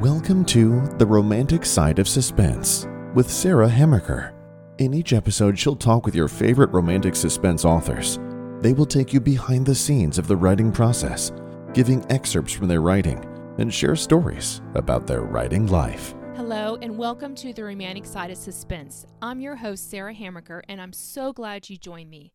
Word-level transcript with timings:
Welcome 0.00 0.46
to 0.46 0.80
The 0.96 1.04
Romantic 1.04 1.66
Side 1.66 1.98
of 1.98 2.08
Suspense 2.08 2.88
with 3.14 3.30
Sarah 3.30 3.68
Hamaker. 3.68 4.32
In 4.78 4.94
each 4.94 5.12
episode, 5.12 5.58
she'll 5.58 5.76
talk 5.76 6.06
with 6.06 6.14
your 6.14 6.26
favorite 6.26 6.70
romantic 6.70 7.14
suspense 7.14 7.66
authors. 7.66 8.18
They 8.60 8.72
will 8.72 8.86
take 8.86 9.12
you 9.12 9.20
behind 9.20 9.66
the 9.66 9.74
scenes 9.74 10.16
of 10.16 10.26
the 10.26 10.38
writing 10.38 10.72
process, 10.72 11.32
giving 11.74 12.02
excerpts 12.10 12.54
from 12.54 12.66
their 12.66 12.80
writing, 12.80 13.22
and 13.58 13.74
share 13.74 13.94
stories 13.94 14.62
about 14.74 15.06
their 15.06 15.20
writing 15.20 15.66
life. 15.66 16.14
Hello, 16.34 16.78
and 16.80 16.96
welcome 16.96 17.34
to 17.34 17.52
The 17.52 17.64
Romantic 17.64 18.06
Side 18.06 18.30
of 18.30 18.38
Suspense. 18.38 19.04
I'm 19.20 19.38
your 19.38 19.56
host, 19.56 19.90
Sarah 19.90 20.14
Hamaker, 20.14 20.62
and 20.66 20.80
I'm 20.80 20.94
so 20.94 21.34
glad 21.34 21.68
you 21.68 21.76
joined 21.76 22.08
me. 22.08 22.32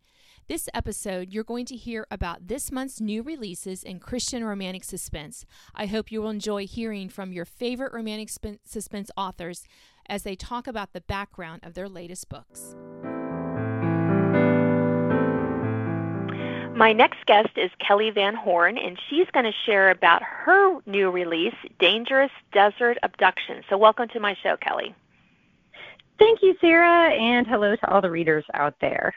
This 0.48 0.70
episode, 0.75 1.34
you're 1.34 1.43
going 1.43 1.66
to 1.66 1.75
hear 1.75 2.05
about 2.12 2.50
this 2.50 2.71
month's 2.71 3.02
new 3.02 3.23
releases 3.23 3.82
in 3.82 4.00
Christian 4.00 4.44
romantic 4.44 4.84
suspense. 4.84 5.44
I 5.73 5.88
hope 5.88 6.12
you 6.12 6.21
will 6.21 6.30
enjoy 6.30 6.68
hearing 6.68 7.09
from 7.09 7.34
your 7.34 7.45
favorite 7.45 7.91
romantic 7.91 8.30
suspense 8.63 9.09
authors 9.18 9.63
as 10.08 10.21
they 10.21 10.35
talk 10.35 10.68
about 10.68 10.94
the 10.94 11.02
background 11.02 11.62
of 11.63 11.73
their 11.73 11.90
latest 11.90 12.30
books. 12.30 12.76
My 16.77 16.93
next 16.93 17.26
guest 17.26 17.49
is 17.55 17.71
Kellie 17.80 18.12
VanHorn, 18.12 18.77
and 18.77 18.99
she's 19.09 19.26
going 19.34 19.46
to 19.46 19.57
share 19.66 19.90
about 19.90 20.21
her 20.21 20.80
new 20.85 21.09
release, 21.09 21.55
Dangerous 21.80 22.30
Desert 22.54 22.99
Abduction. 23.02 23.63
So, 23.68 23.80
welcome 23.80 24.09
to 24.09 24.20
my 24.20 24.35
show, 24.43 24.57
Kellie. 24.57 24.93
Thank 26.20 26.43
you, 26.43 26.55
Sarah, 26.62 27.12
and 27.12 27.48
hello 27.48 27.76
to 27.76 27.91
all 27.91 28.02
the 28.02 28.12
readers 28.12 28.46
out 28.54 28.76
there 28.80 29.16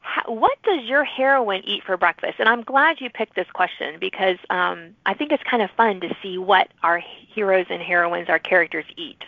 how, 0.00 0.32
what 0.32 0.60
does 0.62 0.84
your 0.84 1.04
heroine 1.04 1.62
eat 1.64 1.84
for 1.84 1.96
breakfast? 1.96 2.34
And 2.38 2.48
I'm 2.48 2.62
glad 2.62 3.00
you 3.00 3.10
picked 3.10 3.36
this 3.36 3.50
question 3.52 3.96
because 4.00 4.38
um, 4.48 4.90
I 5.06 5.14
think 5.14 5.30
it's 5.32 5.42
kind 5.42 5.62
of 5.62 5.70
fun 5.76 6.00
to 6.00 6.14
see 6.22 6.38
what 6.38 6.68
our 6.82 7.02
heroes 7.34 7.66
and 7.70 7.82
heroines, 7.82 8.28
our 8.28 8.38
characters, 8.38 8.86
eat. 8.96 9.22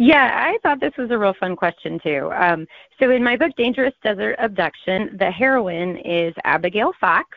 Yeah, 0.00 0.30
I 0.34 0.58
thought 0.62 0.80
this 0.80 0.96
was 0.98 1.10
a 1.10 1.18
real 1.18 1.34
fun 1.38 1.54
question 1.54 2.00
too. 2.02 2.32
Um, 2.34 2.66
so 2.98 3.10
in 3.10 3.22
my 3.22 3.36
book, 3.36 3.52
Dangerous 3.56 3.94
Desert 4.02 4.34
Abduction, 4.40 5.16
the 5.18 5.30
heroine 5.30 5.98
is 5.98 6.34
Abigail 6.42 6.92
Fox, 7.00 7.28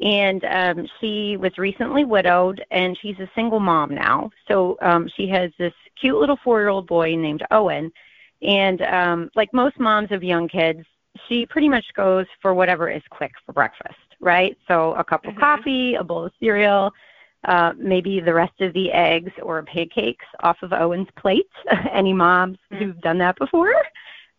and 0.00 0.44
um, 0.46 0.88
she 0.98 1.36
was 1.36 1.56
recently 1.58 2.04
widowed, 2.04 2.64
and 2.70 2.98
she's 3.00 3.18
a 3.20 3.30
single 3.34 3.60
mom 3.60 3.94
now. 3.94 4.30
So 4.48 4.78
um, 4.80 5.10
she 5.14 5.28
has 5.28 5.50
this 5.58 5.74
cute 6.00 6.16
little 6.16 6.38
four-year-old 6.42 6.86
boy 6.86 7.16
named 7.16 7.44
Owen, 7.50 7.92
and 8.40 8.80
um, 8.82 9.30
like 9.34 9.52
most 9.52 9.78
moms 9.78 10.10
of 10.10 10.22
young 10.22 10.48
kids, 10.48 10.84
she 11.28 11.46
pretty 11.46 11.68
much 11.68 11.84
goes 11.94 12.26
for 12.40 12.54
whatever 12.54 12.90
is 12.90 13.02
quick 13.10 13.32
for 13.44 13.52
breakfast, 13.52 13.94
right? 14.20 14.56
So 14.68 14.94
a 14.94 15.04
cup 15.04 15.24
of 15.24 15.32
mm-hmm. 15.32 15.40
coffee, 15.40 15.94
a 15.94 16.04
bowl 16.04 16.26
of 16.26 16.32
cereal, 16.40 16.92
uh, 17.44 17.72
maybe 17.76 18.20
the 18.20 18.32
rest 18.32 18.60
of 18.60 18.72
the 18.72 18.90
eggs 18.92 19.32
or 19.42 19.62
pancakes 19.62 20.26
off 20.42 20.56
of 20.62 20.72
Owen's 20.72 21.08
plate. 21.16 21.50
Any 21.92 22.12
moms 22.12 22.58
mm-hmm. 22.72 22.84
who've 22.84 23.00
done 23.00 23.18
that 23.18 23.36
before? 23.38 23.74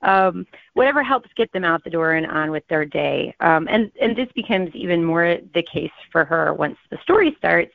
Um, 0.01 0.45
whatever 0.73 1.01
helps 1.01 1.29
get 1.35 1.51
them 1.51 1.63
out 1.63 1.83
the 1.83 1.89
door 1.89 2.13
and 2.13 2.27
on 2.27 2.51
with 2.51 2.67
their 2.67 2.85
day. 2.85 3.33
Um, 3.39 3.67
and, 3.69 3.91
and 3.99 4.15
this 4.15 4.29
becomes 4.35 4.69
even 4.75 5.03
more 5.03 5.37
the 5.53 5.63
case 5.63 5.91
for 6.11 6.25
her 6.25 6.53
once 6.53 6.77
the 6.91 6.97
story 7.01 7.35
starts 7.37 7.73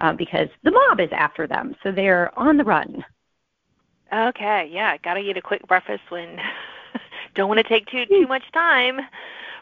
uh, 0.00 0.12
because 0.12 0.48
the 0.62 0.70
mob 0.70 1.00
is 1.00 1.08
after 1.12 1.46
them. 1.46 1.74
So 1.82 1.92
they're 1.92 2.36
on 2.38 2.56
the 2.56 2.64
run. 2.64 3.04
Okay, 4.12 4.68
yeah, 4.72 4.96
got 4.98 5.14
to 5.14 5.20
eat 5.20 5.36
a 5.36 5.42
quick 5.42 5.66
breakfast 5.68 6.02
when 6.08 6.38
don't 7.40 7.48
want 7.48 7.58
to 7.58 7.68
take 7.68 7.86
too 7.86 8.04
too 8.06 8.26
much 8.26 8.44
time 8.52 9.00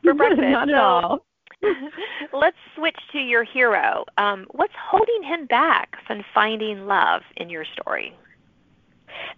for 0.03 0.15
breakfast. 0.21 0.43
Not 0.43 0.69
at 0.69 0.75
all. 0.75 1.25
let's 2.33 2.57
switch 2.77 2.99
to 3.13 3.19
your 3.19 3.45
hero. 3.45 4.05
Um, 4.17 4.47
what's 4.51 4.75
holding 4.81 5.23
him 5.23 5.47
back 5.47 5.97
from 6.07 6.25
finding 6.35 6.87
love 6.87 7.23
in 7.37 7.49
your 7.49 7.65
story? 7.65 8.17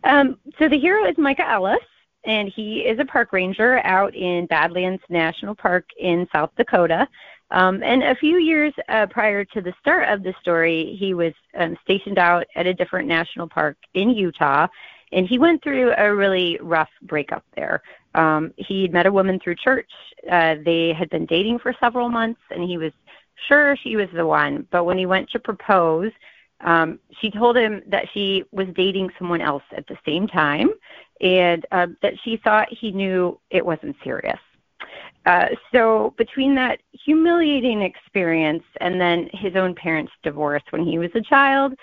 Um, 0.04 0.38
so 0.58 0.68
the 0.68 0.78
hero 0.78 1.08
is 1.08 1.16
Micah 1.16 1.48
Ellis, 1.48 1.78
and 2.24 2.48
he 2.54 2.80
is 2.80 2.98
a 2.98 3.04
park 3.04 3.32
ranger 3.32 3.78
out 3.84 4.14
in 4.14 4.46
Badlands 4.46 5.02
National 5.08 5.54
Park 5.54 5.86
in 5.98 6.26
South 6.32 6.50
Dakota. 6.56 7.08
Um, 7.52 7.82
and 7.82 8.02
a 8.02 8.14
few 8.14 8.36
years 8.36 8.72
uh, 8.88 9.06
prior 9.06 9.44
to 9.44 9.60
the 9.60 9.72
start 9.80 10.08
of 10.08 10.22
the 10.22 10.34
story, 10.40 10.96
he 10.98 11.14
was 11.14 11.32
um, 11.58 11.76
stationed 11.82 12.18
out 12.18 12.46
at 12.54 12.66
a 12.66 12.74
different 12.74 13.08
national 13.08 13.48
park 13.48 13.76
in 13.94 14.10
Utah, 14.10 14.68
and 15.12 15.26
he 15.26 15.38
went 15.38 15.62
through 15.62 15.92
a 15.96 16.14
really 16.14 16.58
rough 16.60 16.90
breakup 17.02 17.44
there. 17.56 17.82
Um, 18.14 18.52
he'd 18.56 18.92
met 18.92 19.06
a 19.06 19.12
woman 19.12 19.38
through 19.40 19.56
church. 19.56 19.90
Uh, 20.30 20.56
they 20.64 20.92
had 20.92 21.10
been 21.10 21.26
dating 21.26 21.58
for 21.58 21.74
several 21.80 22.08
months, 22.08 22.40
and 22.50 22.62
he 22.62 22.78
was 22.78 22.92
sure 23.48 23.76
she 23.76 23.96
was 23.96 24.08
the 24.14 24.26
one. 24.26 24.66
But 24.70 24.84
when 24.84 24.98
he 24.98 25.06
went 25.06 25.30
to 25.30 25.38
propose, 25.38 26.12
um, 26.60 26.98
she 27.20 27.30
told 27.30 27.56
him 27.56 27.82
that 27.86 28.06
she 28.12 28.44
was 28.52 28.66
dating 28.74 29.10
someone 29.18 29.40
else 29.40 29.62
at 29.76 29.86
the 29.86 29.96
same 30.04 30.26
time, 30.26 30.70
and 31.20 31.64
uh, 31.72 31.86
that 32.02 32.14
she 32.22 32.36
thought 32.36 32.68
he 32.70 32.90
knew 32.92 33.38
it 33.50 33.64
wasn't 33.64 33.96
serious. 34.04 34.38
Uh, 35.26 35.46
so 35.72 36.14
between 36.16 36.54
that 36.54 36.80
humiliating 36.92 37.82
experience 37.82 38.64
and 38.80 39.00
then 39.00 39.28
his 39.32 39.54
own 39.54 39.74
parents' 39.74 40.12
divorce 40.22 40.62
when 40.70 40.84
he 40.84 40.98
was 40.98 41.10
a 41.14 41.20
child, 41.20 41.74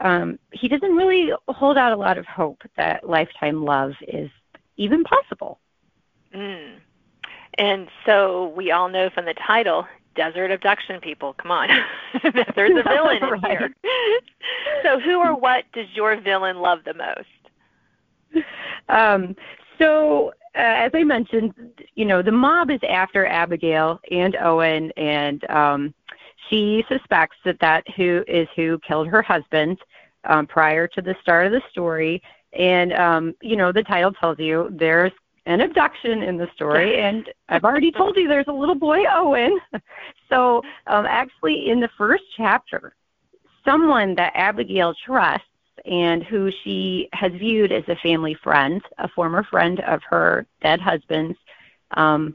um, 0.00 0.38
he 0.52 0.68
doesn't 0.68 0.94
really 0.94 1.32
hold 1.48 1.76
out 1.76 1.92
a 1.92 1.96
lot 1.96 2.18
of 2.18 2.26
hope 2.26 2.62
that 2.76 3.08
lifetime 3.08 3.64
love 3.64 3.92
is 4.06 4.30
even 4.76 5.04
possible. 5.04 5.58
Mm. 6.34 6.76
And 7.58 7.88
so 8.06 8.52
we 8.56 8.70
all 8.70 8.88
know 8.88 9.10
from 9.10 9.24
the 9.24 9.34
title, 9.34 9.86
desert 10.14 10.50
abduction 10.50 11.00
people. 11.00 11.34
Come 11.34 11.50
on, 11.50 11.68
there's 12.54 12.78
a 12.78 12.82
villain 12.82 13.22
in 13.22 13.40
here. 13.50 13.74
so 14.82 15.00
who 15.00 15.18
or 15.18 15.34
what 15.34 15.64
does 15.72 15.86
your 15.94 16.20
villain 16.20 16.58
love 16.58 16.80
the 16.84 16.94
most? 16.94 18.46
Um, 18.88 19.34
so 19.78 20.32
uh, 20.54 20.86
as 20.86 20.90
I 20.94 21.04
mentioned, 21.04 21.54
you 21.94 22.04
know 22.04 22.22
the 22.22 22.32
mob 22.32 22.70
is 22.70 22.80
after 22.88 23.26
Abigail 23.26 24.00
and 24.10 24.36
Owen, 24.36 24.92
and 24.96 25.48
um, 25.50 25.94
she 26.48 26.84
suspects 26.88 27.36
that 27.44 27.58
that 27.60 27.84
who 27.96 28.24
is 28.26 28.48
who 28.56 28.78
killed 28.86 29.08
her 29.08 29.22
husband 29.22 29.78
um, 30.24 30.46
prior 30.46 30.86
to 30.88 31.02
the 31.02 31.14
start 31.20 31.46
of 31.46 31.52
the 31.52 31.62
story. 31.70 32.22
And 32.52 32.92
um, 32.94 33.34
you 33.42 33.56
know 33.56 33.72
the 33.72 33.82
title 33.82 34.12
tells 34.12 34.38
you 34.38 34.68
there's 34.72 35.12
an 35.46 35.60
abduction 35.62 36.22
in 36.22 36.36
the 36.36 36.48
story, 36.54 37.00
and 37.00 37.28
I've 37.48 37.64
already 37.64 37.90
told 37.90 38.16
you 38.16 38.28
there's 38.28 38.48
a 38.48 38.52
little 38.52 38.74
boy, 38.74 39.04
Owen. 39.10 39.58
So, 40.30 40.60
um, 40.88 41.06
actually, 41.06 41.70
in 41.70 41.80
the 41.80 41.88
first 41.96 42.22
chapter, 42.36 42.94
someone 43.64 44.14
that 44.16 44.32
Abigail 44.34 44.92
trusts 45.02 45.46
and 45.86 46.22
who 46.22 46.50
she 46.62 47.08
has 47.14 47.32
viewed 47.32 47.72
as 47.72 47.84
a 47.88 47.96
family 47.96 48.34
friend, 48.34 48.82
a 48.98 49.08
former 49.08 49.42
friend 49.44 49.80
of 49.80 50.02
her 50.08 50.46
dead 50.60 50.80
husband's, 50.80 51.38
um, 51.92 52.34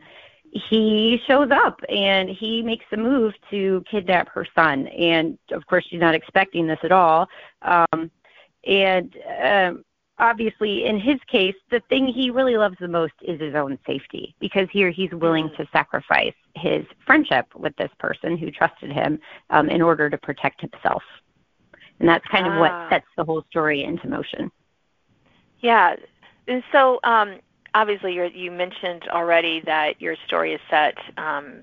he 0.53 1.19
shows 1.27 1.49
up 1.51 1.79
and 1.89 2.29
he 2.29 2.61
makes 2.61 2.85
a 2.91 2.97
move 2.97 3.33
to 3.49 3.83
kidnap 3.89 4.29
her 4.29 4.45
son. 4.55 4.87
And 4.87 5.37
of 5.51 5.65
course, 5.65 5.85
she's 5.89 5.99
not 5.99 6.15
expecting 6.15 6.67
this 6.67 6.79
at 6.83 6.91
all. 6.91 7.27
Um, 7.63 8.11
and 8.65 9.15
um, 9.43 9.83
obviously 10.19 10.85
in 10.85 10.99
his 10.99 11.17
case 11.27 11.55
the 11.71 11.81
thing 11.89 12.07
he 12.07 12.29
really 12.29 12.55
loves 12.55 12.77
the 12.79 12.87
most 12.87 13.13
is 13.21 13.39
his 13.39 13.55
own 13.55 13.77
safety 13.85 14.35
because 14.39 14.67
here 14.71 14.89
he's 14.89 15.11
willing 15.11 15.49
to 15.57 15.65
sacrifice 15.71 16.33
his 16.55 16.85
friendship 17.05 17.45
with 17.55 17.75
this 17.77 17.89
person 17.99 18.37
who 18.37 18.51
trusted 18.51 18.91
him 18.91 19.19
um, 19.49 19.69
in 19.69 19.81
order 19.81 20.09
to 20.09 20.17
protect 20.17 20.61
himself 20.61 21.03
and 21.99 22.07
that's 22.07 22.25
kind 22.27 22.45
ah. 22.47 22.53
of 22.53 22.59
what 22.59 22.71
ah. 22.71 22.89
sets 22.89 23.07
the 23.17 23.23
whole 23.23 23.43
story 23.49 23.83
into 23.83 24.07
motion 24.07 24.51
yeah 25.61 25.95
and 26.47 26.63
so 26.71 26.99
um, 27.03 27.39
obviously 27.73 28.13
you 28.13 28.25
you 28.25 28.51
mentioned 28.51 29.07
already 29.09 29.61
that 29.61 30.01
your 30.01 30.15
story 30.27 30.53
is 30.53 30.61
set 30.69 30.97
um, 31.17 31.61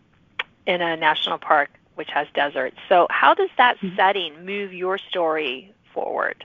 in 0.66 0.80
a 0.80 0.96
national 0.96 1.38
park 1.38 1.70
which 1.94 2.10
has 2.10 2.26
deserts 2.34 2.76
so 2.88 3.06
how 3.10 3.34
does 3.34 3.50
that 3.56 3.76
mm-hmm. 3.78 3.94
setting 3.96 4.44
move 4.44 4.72
your 4.72 4.98
story 4.98 5.72
forward 5.92 6.44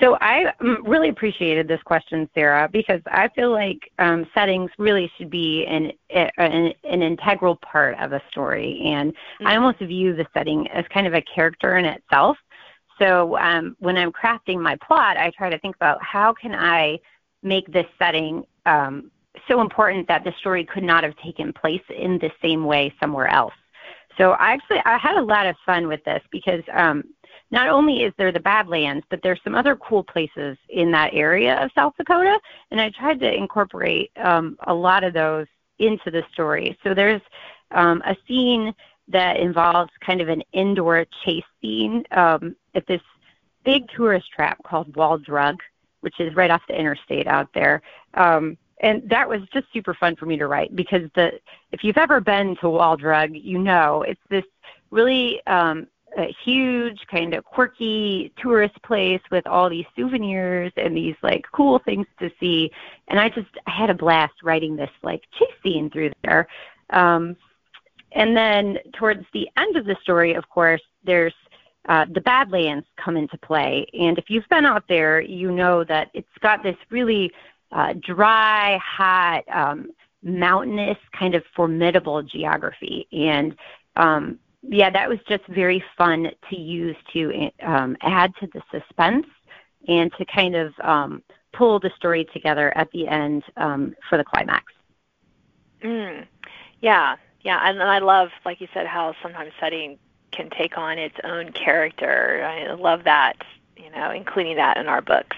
so 0.00 0.16
I 0.20 0.52
really 0.84 1.10
appreciated 1.10 1.68
this 1.68 1.82
question, 1.82 2.28
Sarah, 2.34 2.68
because 2.72 3.02
I 3.06 3.28
feel 3.28 3.50
like 3.50 3.92
um, 3.98 4.26
settings 4.32 4.70
really 4.78 5.12
should 5.16 5.28
be 5.28 5.66
an, 5.66 5.92
an, 6.08 6.72
an 6.84 7.02
integral 7.02 7.56
part 7.56 7.98
of 7.98 8.12
a 8.12 8.22
story, 8.30 8.80
and 8.86 9.12
mm-hmm. 9.12 9.46
I 9.46 9.56
almost 9.56 9.78
view 9.78 10.16
the 10.16 10.26
setting 10.32 10.68
as 10.68 10.86
kind 10.88 11.06
of 11.06 11.12
a 11.12 11.20
character 11.22 11.76
in 11.76 11.84
itself. 11.84 12.38
So 12.98 13.36
um, 13.38 13.76
when 13.78 13.98
I'm 13.98 14.12
crafting 14.12 14.60
my 14.60 14.76
plot, 14.76 15.18
I 15.18 15.30
try 15.36 15.50
to 15.50 15.58
think 15.58 15.76
about 15.76 16.02
how 16.02 16.32
can 16.32 16.54
I 16.54 16.98
make 17.42 17.72
this 17.72 17.86
setting 17.98 18.44
um, 18.66 19.10
so 19.48 19.60
important 19.60 20.06
that 20.08 20.24
the 20.24 20.32
story 20.38 20.64
could 20.64 20.82
not 20.82 21.04
have 21.04 21.16
taken 21.16 21.52
place 21.52 21.82
in 21.88 22.18
the 22.18 22.30
same 22.42 22.64
way 22.64 22.92
somewhere 23.00 23.28
else. 23.28 23.54
So 24.18 24.32
I 24.32 24.52
actually 24.52 24.80
I 24.84 24.98
had 24.98 25.16
a 25.16 25.22
lot 25.22 25.46
of 25.46 25.56
fun 25.64 25.88
with 25.88 26.04
this 26.04 26.22
because 26.30 26.62
um, 26.72 27.04
not 27.50 27.68
only 27.68 28.02
is 28.02 28.12
there 28.16 28.32
the 28.32 28.40
Badlands, 28.40 29.04
but 29.08 29.20
there's 29.22 29.40
some 29.42 29.54
other 29.54 29.76
cool 29.76 30.04
places 30.04 30.56
in 30.68 30.90
that 30.92 31.14
area 31.14 31.56
of 31.62 31.70
South 31.74 31.94
Dakota, 31.96 32.38
and 32.70 32.80
I 32.80 32.90
tried 32.90 33.20
to 33.20 33.32
incorporate 33.32 34.10
um, 34.16 34.56
a 34.66 34.74
lot 34.74 35.04
of 35.04 35.14
those 35.14 35.46
into 35.78 36.10
the 36.10 36.22
story. 36.32 36.78
So 36.84 36.92
there's 36.94 37.22
um, 37.70 38.02
a 38.04 38.16
scene 38.28 38.74
that 39.08 39.38
involves 39.38 39.90
kind 40.04 40.20
of 40.20 40.28
an 40.28 40.42
indoor 40.52 41.06
chase 41.24 41.44
scene 41.60 42.04
um, 42.12 42.54
at 42.74 42.86
this 42.86 43.00
big 43.64 43.88
tourist 43.96 44.30
trap 44.34 44.62
called 44.62 44.94
Wall 44.94 45.18
Drug, 45.18 45.56
which 46.00 46.18
is 46.20 46.34
right 46.34 46.50
off 46.50 46.62
the 46.68 46.78
interstate 46.78 47.26
out 47.26 47.48
there. 47.54 47.82
Um, 48.14 48.56
and 48.82 49.08
that 49.10 49.28
was 49.28 49.42
just 49.52 49.66
super 49.72 49.94
fun 49.94 50.16
for 50.16 50.26
me 50.26 50.38
to 50.38 50.46
write 50.46 50.74
because 50.74 51.10
the 51.14 51.38
if 51.72 51.84
you've 51.84 51.98
ever 51.98 52.20
been 52.20 52.56
to 52.56 52.70
Wall 52.70 52.96
Drug, 52.96 53.30
you 53.34 53.58
know 53.58 54.02
it's 54.02 54.20
this 54.30 54.44
really 54.90 55.44
um, 55.46 55.86
a 56.18 56.34
huge 56.44 57.06
kind 57.10 57.34
of 57.34 57.44
quirky 57.44 58.32
tourist 58.38 58.80
place 58.82 59.20
with 59.30 59.46
all 59.46 59.68
these 59.68 59.84
souvenirs 59.94 60.72
and 60.76 60.96
these 60.96 61.14
like 61.22 61.44
cool 61.52 61.78
things 61.78 62.06
to 62.18 62.30
see. 62.40 62.70
And 63.08 63.20
I 63.20 63.28
just 63.28 63.50
I 63.66 63.70
had 63.70 63.90
a 63.90 63.94
blast 63.94 64.42
writing 64.42 64.76
this 64.76 64.90
like 65.02 65.22
chase 65.38 65.48
scene 65.62 65.90
through 65.90 66.12
there. 66.22 66.48
Um, 66.90 67.36
and 68.12 68.36
then 68.36 68.78
towards 68.94 69.24
the 69.32 69.48
end 69.56 69.76
of 69.76 69.84
the 69.84 69.96
story, 70.02 70.34
of 70.34 70.48
course, 70.48 70.82
there's 71.04 71.34
uh, 71.88 72.06
the 72.12 72.20
Badlands 72.20 72.86
come 73.02 73.16
into 73.16 73.38
play. 73.38 73.86
And 73.92 74.18
if 74.18 74.24
you've 74.28 74.48
been 74.50 74.66
out 74.66 74.84
there, 74.88 75.20
you 75.20 75.50
know 75.50 75.84
that 75.84 76.10
it's 76.14 76.28
got 76.40 76.62
this 76.62 76.76
really 76.90 77.32
uh, 77.72 77.94
dry, 78.00 78.78
hot, 78.78 79.44
um, 79.52 79.90
mountainous, 80.22 80.98
kind 81.18 81.34
of 81.34 81.42
formidable 81.56 82.22
geography. 82.22 83.08
And 83.12 83.56
um, 83.96 84.38
yeah, 84.62 84.90
that 84.90 85.08
was 85.08 85.18
just 85.28 85.46
very 85.46 85.82
fun 85.96 86.30
to 86.50 86.56
use 86.56 86.96
to 87.12 87.50
um, 87.62 87.96
add 88.02 88.32
to 88.40 88.48
the 88.52 88.62
suspense 88.70 89.26
and 89.88 90.12
to 90.18 90.24
kind 90.26 90.54
of 90.54 90.74
um, 90.82 91.22
pull 91.52 91.80
the 91.80 91.90
story 91.96 92.26
together 92.32 92.76
at 92.76 92.90
the 92.92 93.08
end 93.08 93.42
um, 93.56 93.94
for 94.08 94.18
the 94.18 94.24
climax. 94.24 94.64
Mm. 95.82 96.26
Yeah, 96.82 97.16
yeah, 97.42 97.68
and 97.68 97.82
I 97.82 97.98
love, 97.98 98.28
like 98.44 98.60
you 98.60 98.68
said, 98.74 98.86
how 98.86 99.14
sometimes 99.22 99.52
setting 99.58 99.98
can 100.32 100.50
take 100.50 100.78
on 100.78 100.98
its 100.98 101.16
own 101.24 101.52
character. 101.52 102.44
I 102.44 102.72
love 102.74 103.04
that, 103.04 103.34
you 103.76 103.90
know, 103.90 104.10
including 104.10 104.56
that 104.56 104.76
in 104.76 104.86
our 104.86 105.00
books. 105.00 105.36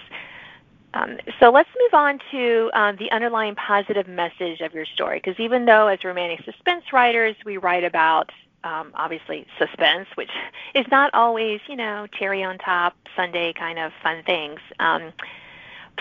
Um, 0.94 1.18
so 1.40 1.50
let's 1.50 1.70
move 1.80 1.94
on 1.94 2.20
to 2.32 2.70
um, 2.74 2.96
the 2.96 3.10
underlying 3.10 3.54
positive 3.54 4.06
message 4.06 4.60
of 4.60 4.74
your 4.74 4.84
story, 4.84 5.20
because 5.24 5.40
even 5.40 5.64
though 5.64 5.86
as 5.86 6.04
romantic 6.04 6.44
suspense 6.44 6.92
writers 6.92 7.34
we 7.46 7.56
write 7.56 7.84
about 7.84 8.30
um, 8.64 8.92
obviously 8.94 9.46
suspense, 9.58 10.08
which 10.14 10.30
is 10.74 10.86
not 10.90 11.12
always, 11.14 11.60
you 11.68 11.76
know, 11.76 12.06
cherry 12.18 12.42
on 12.42 12.58
top, 12.58 12.94
Sunday 13.16 13.52
kind 13.52 13.78
of 13.78 13.92
fun 14.02 14.22
things. 14.24 14.60
Um, 14.78 15.12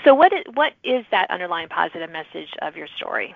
so 0.03 0.13
what 0.13 0.33
is, 0.33 0.43
what 0.53 0.73
is 0.83 1.05
that 1.11 1.29
underlying 1.31 1.69
positive 1.69 2.09
message 2.09 2.49
of 2.61 2.75
your 2.75 2.87
story? 2.97 3.35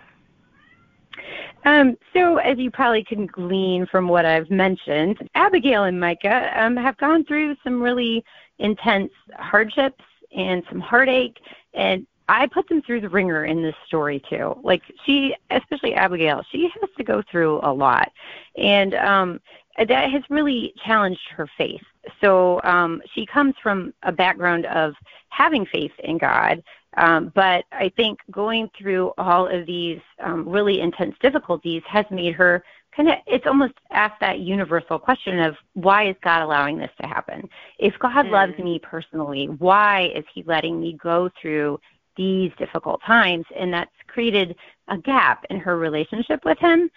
Um, 1.66 1.98
so, 2.14 2.38
as 2.38 2.58
you 2.58 2.70
probably 2.70 3.04
can 3.04 3.26
glean 3.26 3.88
from 3.88 4.08
what 4.08 4.26
I've 4.26 4.50
mentioned, 4.50 5.18
Abigail 5.36 5.86
and 5.86 6.00
Micah 6.00 6.52
um, 6.56 6.76
have 6.78 6.98
gone 6.98 7.26
through 7.26 7.56
some 7.64 7.82
really 7.82 8.24
intense 8.60 9.12
hardships 9.38 10.04
and 10.36 10.64
some 10.70 10.80
heartache, 10.80 11.38
and 11.74 12.06
I 12.28 12.48
put 12.48 12.68
them 12.70 12.82
through 12.82 13.02
the 13.02 13.10
ringer 13.10 13.46
in 13.46 13.62
this 13.62 13.76
story 13.88 14.22
too. 14.30 14.60
Like 14.64 14.82
she, 15.06 15.36
especially 15.52 15.94
Abigail, 15.94 16.44
she 16.52 16.70
has 16.82 16.90
to 16.98 17.04
go 17.04 17.24
through 17.32 17.60
a 17.64 17.74
lot, 17.74 18.12
and 18.58 18.94
um, 18.96 19.40
that 19.78 20.12
has 20.12 20.24
really 20.30 20.74
challenged 20.86 21.28
her 21.36 21.48
faith. 21.58 21.82
So 22.22 22.62
um, 22.64 23.02
she 23.14 23.26
comes 23.26 23.56
from 23.62 23.94
a 24.04 24.12
background 24.12 24.66
of 24.68 24.94
having 25.30 25.66
faith 25.66 25.92
in 26.00 26.18
God, 26.18 26.64
um, 26.98 27.32
but 27.36 27.66
I 27.72 27.90
think 27.96 28.20
going 28.32 28.70
through 28.78 29.12
all 29.18 29.48
of 29.48 29.66
these 29.66 30.00
um, 30.20 30.48
really 30.48 30.80
intense 30.80 31.16
difficulties 31.22 31.84
has 31.88 32.06
made 32.10 32.34
her 32.36 32.64
kind 32.96 33.10
of, 33.10 33.16
it's 33.28 33.46
almost 33.46 33.74
asked 33.92 34.20
that 34.22 34.40
universal 34.40 34.98
question 34.98 35.40
of 35.40 35.56
why 35.74 36.08
is 36.08 36.16
God 36.24 36.42
allowing 36.42 36.78
this 36.78 36.92
to 37.02 37.08
happen? 37.08 37.50
If 37.78 37.98
God 38.00 38.26
mm. 38.26 38.32
loves 38.32 38.58
me 38.58 38.80
personally, 38.80 39.48
why 39.48 40.12
is 40.16 40.24
He 40.34 40.44
letting 40.44 40.80
me 40.80 40.94
go 40.94 41.30
through 41.42 41.80
these 42.16 42.52
difficult 42.58 43.02
times? 43.06 43.46
And 43.56 43.74
that's 43.74 43.92
created 44.08 44.56
a 44.88 44.98
gap 44.98 45.46
in 45.50 45.60
her 45.60 45.78
relationship 45.78 46.46
with 46.46 46.58
Him. 46.60 46.90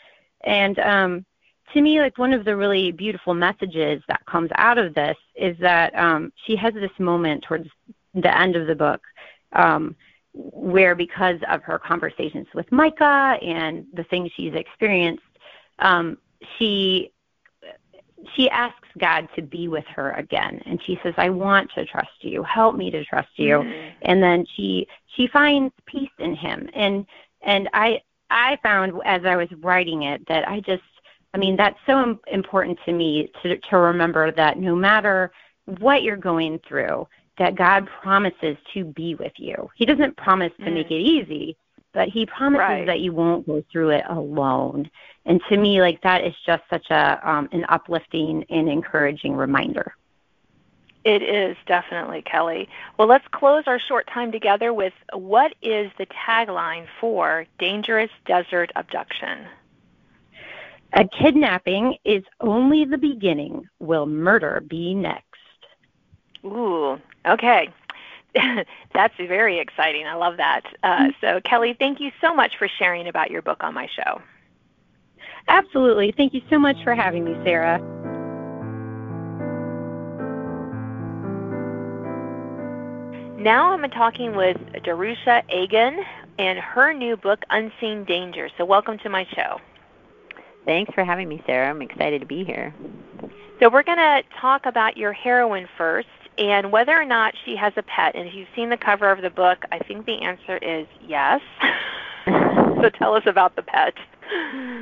And 0.44 0.78
um, 0.78 1.26
to 1.72 1.80
me, 1.80 2.00
like 2.00 2.18
one 2.18 2.32
of 2.32 2.44
the 2.44 2.56
really 2.56 2.92
beautiful 2.92 3.34
messages 3.34 4.02
that 4.08 4.24
comes 4.26 4.50
out 4.56 4.78
of 4.78 4.94
this 4.94 5.16
is 5.34 5.56
that 5.60 5.94
um, 5.94 6.32
she 6.46 6.56
has 6.56 6.74
this 6.74 6.90
moment 6.98 7.44
towards 7.46 7.68
the 8.14 8.38
end 8.38 8.56
of 8.56 8.66
the 8.66 8.74
book 8.74 9.00
um, 9.52 9.94
where 10.32 10.94
because 10.94 11.38
of 11.50 11.62
her 11.62 11.78
conversations 11.78 12.46
with 12.54 12.70
Micah 12.72 13.38
and 13.42 13.86
the 13.92 14.04
things 14.04 14.30
she's 14.36 14.54
experienced, 14.54 15.22
um, 15.78 16.18
she 16.58 17.12
she 18.34 18.50
asks 18.50 18.88
God 18.98 19.28
to 19.36 19.42
be 19.42 19.68
with 19.68 19.84
her 19.94 20.12
again, 20.12 20.60
and 20.66 20.82
she 20.84 20.98
says, 21.02 21.14
"I 21.16 21.30
want 21.30 21.70
to 21.74 21.84
trust 21.84 22.10
you. 22.20 22.42
Help 22.42 22.74
me 22.74 22.90
to 22.90 23.04
trust 23.04 23.28
you." 23.36 23.58
Mm-hmm. 23.58 23.88
And 24.02 24.22
then 24.22 24.44
she 24.56 24.88
she 25.14 25.28
finds 25.28 25.72
peace 25.86 26.10
in 26.18 26.34
Him, 26.34 26.68
and 26.74 27.06
and 27.42 27.68
I 27.72 28.00
I 28.30 28.58
found 28.62 28.92
as 29.04 29.24
I 29.24 29.36
was 29.36 29.48
writing 29.60 30.02
it 30.02 30.26
that 30.26 30.48
I 30.48 30.60
just 30.60 30.82
I 31.34 31.38
mean 31.38 31.56
that's 31.56 31.78
so 31.86 32.18
important 32.26 32.78
to 32.84 32.92
me 32.92 33.30
to 33.42 33.56
to 33.56 33.76
remember 33.76 34.32
that 34.32 34.58
no 34.58 34.74
matter 34.74 35.30
what 35.78 36.02
you're 36.02 36.16
going 36.16 36.60
through, 36.66 37.06
that 37.38 37.54
God 37.54 37.88
promises 38.02 38.56
to 38.74 38.84
be 38.84 39.14
with 39.14 39.32
you. 39.36 39.70
He 39.76 39.84
doesn't 39.86 40.16
promise 40.16 40.52
to 40.58 40.66
mm. 40.66 40.74
make 40.74 40.90
it 40.90 41.00
easy, 41.00 41.56
but 41.92 42.08
he 42.08 42.26
promises 42.26 42.60
right. 42.60 42.86
that 42.86 43.00
you 43.00 43.12
won't 43.12 43.46
go 43.46 43.62
through 43.70 43.90
it 43.90 44.04
alone. 44.08 44.90
And 45.24 45.40
to 45.48 45.56
me, 45.56 45.80
like 45.80 46.00
that 46.02 46.24
is 46.24 46.34
just 46.44 46.62
such 46.70 46.90
a 46.90 47.20
um, 47.28 47.48
an 47.52 47.64
uplifting 47.68 48.44
and 48.50 48.68
encouraging 48.68 49.34
reminder. 49.34 49.94
It 51.04 51.22
is 51.22 51.56
definitely, 51.66 52.22
Kellie. 52.22 52.68
Well, 52.98 53.08
let's 53.08 53.26
close 53.30 53.64
our 53.66 53.78
short 53.78 54.08
time 54.12 54.32
together 54.32 54.74
with 54.74 54.92
what 55.12 55.54
is 55.62 55.90
the 55.96 56.06
tagline 56.06 56.86
for 57.00 57.46
Dangerous 57.58 58.10
Desert 58.26 58.72
Abduction? 58.76 59.46
A 60.94 61.06
kidnapping 61.06 61.96
is 62.04 62.24
only 62.40 62.84
the 62.84 62.96
beginning. 62.96 63.68
Will 63.78 64.06
murder 64.06 64.62
be 64.66 64.94
next? 64.94 65.24
Ooh, 66.44 66.98
okay. 67.26 67.68
That's 68.94 69.14
very 69.16 69.58
exciting. 69.58 70.06
I 70.06 70.14
love 70.14 70.38
that. 70.38 70.62
Uh, 70.82 71.08
so, 71.20 71.40
Kelly, 71.44 71.76
thank 71.78 72.00
you 72.00 72.10
so 72.20 72.34
much 72.34 72.52
for 72.58 72.68
sharing 72.78 73.06
about 73.08 73.30
your 73.30 73.42
book 73.42 73.58
on 73.62 73.74
my 73.74 73.86
show. 73.86 74.22
Absolutely. 75.48 76.12
Thank 76.16 76.34
you 76.34 76.42
so 76.50 76.58
much 76.58 76.76
for 76.84 76.94
having 76.94 77.24
me, 77.24 77.34
Sarah. 77.44 77.78
Now 83.38 83.72
I'm 83.72 83.88
talking 83.90 84.36
with 84.36 84.56
Jerusha 84.84 85.42
Agen 85.50 86.04
and 86.38 86.58
her 86.58 86.92
new 86.92 87.16
book, 87.16 87.44
Unseen 87.50 88.04
Danger. 88.04 88.48
So, 88.58 88.64
welcome 88.64 88.98
to 88.98 89.08
my 89.08 89.26
show. 89.34 89.60
Thanks 90.68 90.92
for 90.92 91.02
having 91.02 91.30
me, 91.30 91.42
Sarah. 91.46 91.70
I'm 91.70 91.80
excited 91.80 92.20
to 92.20 92.26
be 92.26 92.44
here. 92.44 92.74
So, 93.58 93.70
we're 93.70 93.82
going 93.82 93.96
to 93.96 94.22
talk 94.38 94.66
about 94.66 94.98
your 94.98 95.14
heroine 95.14 95.66
first 95.78 96.08
and 96.36 96.70
whether 96.70 96.92
or 96.92 97.06
not 97.06 97.32
she 97.46 97.56
has 97.56 97.72
a 97.78 97.82
pet. 97.82 98.14
And 98.14 98.28
if 98.28 98.34
you've 98.34 98.48
seen 98.54 98.68
the 98.68 98.76
cover 98.76 99.10
of 99.10 99.22
the 99.22 99.30
book, 99.30 99.64
I 99.72 99.78
think 99.78 100.04
the 100.04 100.20
answer 100.20 100.58
is 100.58 100.86
yes. 101.00 101.40
so 102.26 102.90
tell 102.90 103.14
us 103.14 103.22
about 103.24 103.56
the 103.56 103.62
pet. 103.62 103.94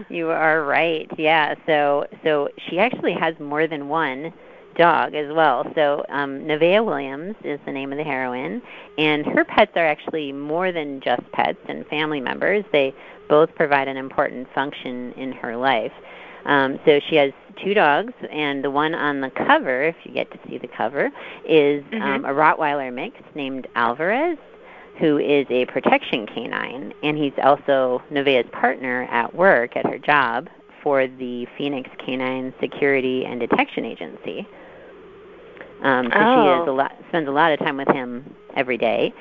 You 0.08 0.30
are 0.30 0.64
right. 0.64 1.08
Yeah. 1.16 1.54
So 1.66 2.08
so 2.24 2.48
she 2.68 2.80
actually 2.80 3.12
has 3.12 3.38
more 3.38 3.68
than 3.68 3.86
one 3.86 4.32
dog 4.76 5.14
as 5.14 5.32
well. 5.32 5.64
So 5.74 6.04
um, 6.08 6.40
Nevaeh 6.40 6.84
Williams 6.84 7.34
is 7.44 7.58
the 7.66 7.72
name 7.72 7.92
of 7.92 7.98
the 7.98 8.04
heroine, 8.04 8.62
and 8.98 9.26
her 9.26 9.44
pets 9.44 9.72
are 9.76 9.86
actually 9.86 10.32
more 10.32 10.72
than 10.72 11.00
just 11.00 11.22
pets 11.32 11.58
and 11.68 11.86
family 11.86 12.20
members. 12.20 12.64
They 12.72 12.94
both 13.28 13.54
provide 13.54 13.88
an 13.88 13.96
important 13.96 14.48
function 14.54 15.12
in 15.12 15.32
her 15.32 15.56
life. 15.56 15.92
Um, 16.44 16.78
so 16.84 17.00
she 17.08 17.16
has 17.16 17.32
two 17.62 17.74
dogs, 17.74 18.12
and 18.30 18.62
the 18.62 18.70
one 18.70 18.94
on 18.94 19.20
the 19.20 19.30
cover, 19.30 19.82
if 19.82 19.96
you 20.04 20.12
get 20.12 20.30
to 20.30 20.38
see 20.48 20.58
the 20.58 20.68
cover, 20.68 21.10
is 21.48 21.82
mm-hmm. 21.84 22.02
um, 22.02 22.24
a 22.24 22.28
Rottweiler 22.28 22.92
mix 22.92 23.16
named 23.34 23.66
Alvarez, 23.74 24.38
who 25.00 25.18
is 25.18 25.46
a 25.50 25.66
protection 25.66 26.26
canine, 26.26 26.94
and 27.02 27.18
he's 27.18 27.32
also 27.42 28.02
Nevaeh's 28.10 28.48
partner 28.52 29.04
at 29.10 29.34
work 29.34 29.76
at 29.76 29.86
her 29.86 29.98
job 29.98 30.48
for 30.82 31.06
the 31.06 31.46
Phoenix 31.58 31.90
Canine 32.04 32.54
Security 32.60 33.24
and 33.24 33.40
Detection 33.40 33.84
Agency. 33.84 34.46
Um, 35.82 36.06
so 36.12 36.18
oh. 36.18 36.56
she 36.56 36.62
is 36.62 36.68
a 36.68 36.72
lot, 36.72 36.92
spends 37.08 37.28
a 37.28 37.32
lot 37.32 37.52
of 37.52 37.58
time 37.58 37.76
with 37.76 37.88
him 37.88 38.34
every 38.56 38.78
day. 38.78 39.12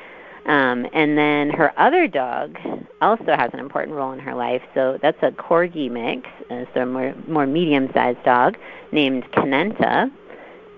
Um, 0.46 0.86
and 0.94 1.18
then 1.18 1.50
her 1.50 1.78
other 1.80 2.08
dog 2.08 2.58
also 3.02 3.36
has 3.36 3.50
an 3.54 3.60
important 3.60 3.96
role 3.96 4.12
in 4.12 4.20
her 4.20 4.36
life. 4.36 4.62
So 4.74 5.00
that's 5.02 5.18
a 5.24 5.32
corgi 5.32 5.90
mix, 5.90 6.28
uh, 6.52 6.66
so 6.74 6.82
a 6.82 6.86
more 6.86 7.16
more 7.28 7.48
medium-sized 7.48 8.24
dog 8.24 8.58
named 8.92 9.24
Kanenta. 9.32 10.12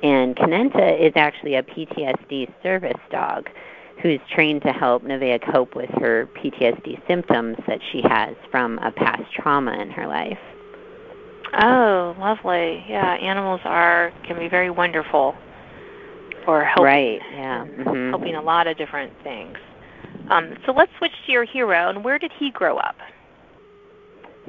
And 0.03 0.35
Kanenta 0.35 0.99
is 0.99 1.13
actually 1.15 1.55
a 1.55 1.63
PTSD 1.63 2.53
service 2.63 2.99
dog 3.11 3.49
who's 4.01 4.19
trained 4.33 4.61
to 4.61 4.71
help 4.71 5.03
Nevaeh 5.03 5.41
cope 5.51 5.75
with 5.75 5.89
her 5.99 6.29
PTSD 6.35 7.05
symptoms 7.07 7.57
that 7.67 7.79
she 7.91 8.01
has 8.03 8.35
from 8.51 8.77
a 8.79 8.91
past 8.91 9.23
trauma 9.33 9.73
in 9.81 9.89
her 9.89 10.07
life. 10.07 10.39
Oh, 11.53 12.15
lovely. 12.19 12.85
Yeah, 12.87 13.15
animals 13.15 13.61
are 13.63 14.13
can 14.25 14.37
be 14.37 14.47
very 14.47 14.69
wonderful 14.69 15.35
for 16.47 16.63
helping, 16.63 16.83
right. 16.85 17.19
Yeah. 17.33 17.65
Mm-hmm. 17.65 18.09
helping 18.09 18.35
a 18.35 18.41
lot 18.41 18.67
of 18.67 18.77
different 18.77 19.11
things. 19.21 19.57
Um, 20.29 20.55
so 20.65 20.71
let's 20.71 20.91
switch 20.97 21.11
to 21.25 21.31
your 21.31 21.43
hero. 21.43 21.89
And 21.89 22.05
where 22.05 22.17
did 22.17 22.31
he 22.39 22.51
grow 22.51 22.77
up? 22.77 22.95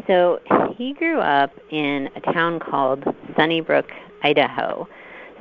So 0.06 0.38
he 0.76 0.94
grew 0.94 1.18
up 1.18 1.50
in 1.70 2.08
a 2.14 2.20
town 2.32 2.60
called 2.60 3.02
Sunnybrook, 3.36 3.86
Idaho. 4.22 4.88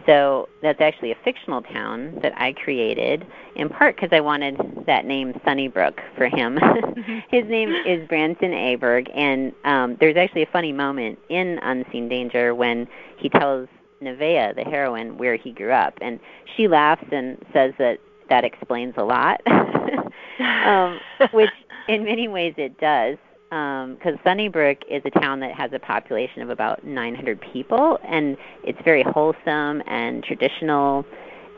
So 0.07 0.49
that's 0.63 0.81
actually 0.81 1.11
a 1.11 1.17
fictional 1.23 1.61
town 1.61 2.17
that 2.23 2.33
I 2.41 2.53
created, 2.53 3.27
in 3.55 3.69
part 3.69 3.95
because 3.95 4.09
I 4.11 4.21
wanted 4.21 4.57
that 4.87 5.05
name 5.05 5.39
Sunnybrook 5.45 5.99
for 6.15 6.27
him. 6.27 6.55
Mm-hmm. 6.57 7.19
His 7.29 7.45
name 7.45 7.69
is 7.85 8.07
Branson 8.07 8.51
Aberg, 8.51 9.11
and 9.15 9.53
um, 9.63 9.97
there's 9.99 10.17
actually 10.17 10.43
a 10.43 10.49
funny 10.51 10.71
moment 10.71 11.19
in 11.29 11.59
Unseen 11.61 12.09
Danger 12.09 12.55
when 12.55 12.87
he 13.17 13.29
tells 13.29 13.67
Nevaeh, 14.01 14.55
the 14.55 14.63
heroine, 14.63 15.17
where 15.17 15.35
he 15.35 15.51
grew 15.51 15.71
up, 15.71 15.93
and 16.01 16.19
she 16.55 16.67
laughs 16.67 17.05
and 17.11 17.37
says 17.53 17.73
that 17.79 17.99
that 18.29 18.43
explains 18.43 18.93
a 18.97 19.03
lot, 19.03 19.41
um, 20.39 20.99
which 21.31 21.49
in 21.87 22.03
many 22.03 22.27
ways 22.27 22.53
it 22.57 22.77
does 22.79 23.17
because 23.49 24.13
um, 24.13 24.19
Sunnybrook 24.25 24.79
is 24.89 25.01
a 25.05 25.09
town 25.09 25.39
that 25.39 25.55
has 25.55 25.71
a 25.71 25.79
population 25.79 26.41
of 26.41 26.49
about 26.49 26.83
900 26.83 27.39
people, 27.39 27.97
and 28.03 28.35
it's 28.63 28.79
very 28.83 29.03
wholesome 29.03 29.81
and 29.87 30.23
traditional. 30.23 31.05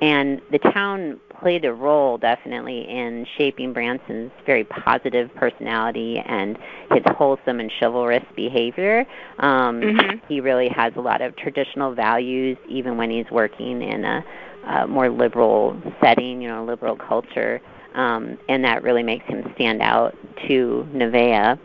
And 0.01 0.41
the 0.51 0.59
town 0.59 1.19
played 1.41 1.65
a 1.65 1.73
role 1.73 2.17
definitely 2.17 2.81
in 2.87 3.25
shaping 3.37 3.73
Branson's 3.73 4.31
very 4.45 4.63
positive 4.63 5.33
personality 5.35 6.17
and 6.25 6.57
his 6.91 7.03
wholesome 7.17 7.59
and 7.59 7.71
chivalrous 7.79 8.23
behavior. 8.35 9.05
Um, 9.39 9.81
mm-hmm. 9.81 10.17
He 10.27 10.41
really 10.41 10.69
has 10.69 10.93
a 10.95 11.01
lot 11.01 11.21
of 11.21 11.35
traditional 11.35 11.93
values, 11.93 12.57
even 12.67 12.97
when 12.97 13.09
he's 13.09 13.29
working 13.31 13.81
in 13.81 14.05
a, 14.05 14.23
a 14.67 14.87
more 14.87 15.09
liberal 15.09 15.81
setting, 16.01 16.41
you 16.41 16.49
know, 16.49 16.63
liberal 16.65 16.95
culture. 16.95 17.61
Um, 17.95 18.37
and 18.47 18.63
that 18.63 18.83
really 18.83 19.03
makes 19.03 19.25
him 19.25 19.51
stand 19.55 19.81
out 19.81 20.15
to 20.47 20.87
Nevaeh. 20.93 21.57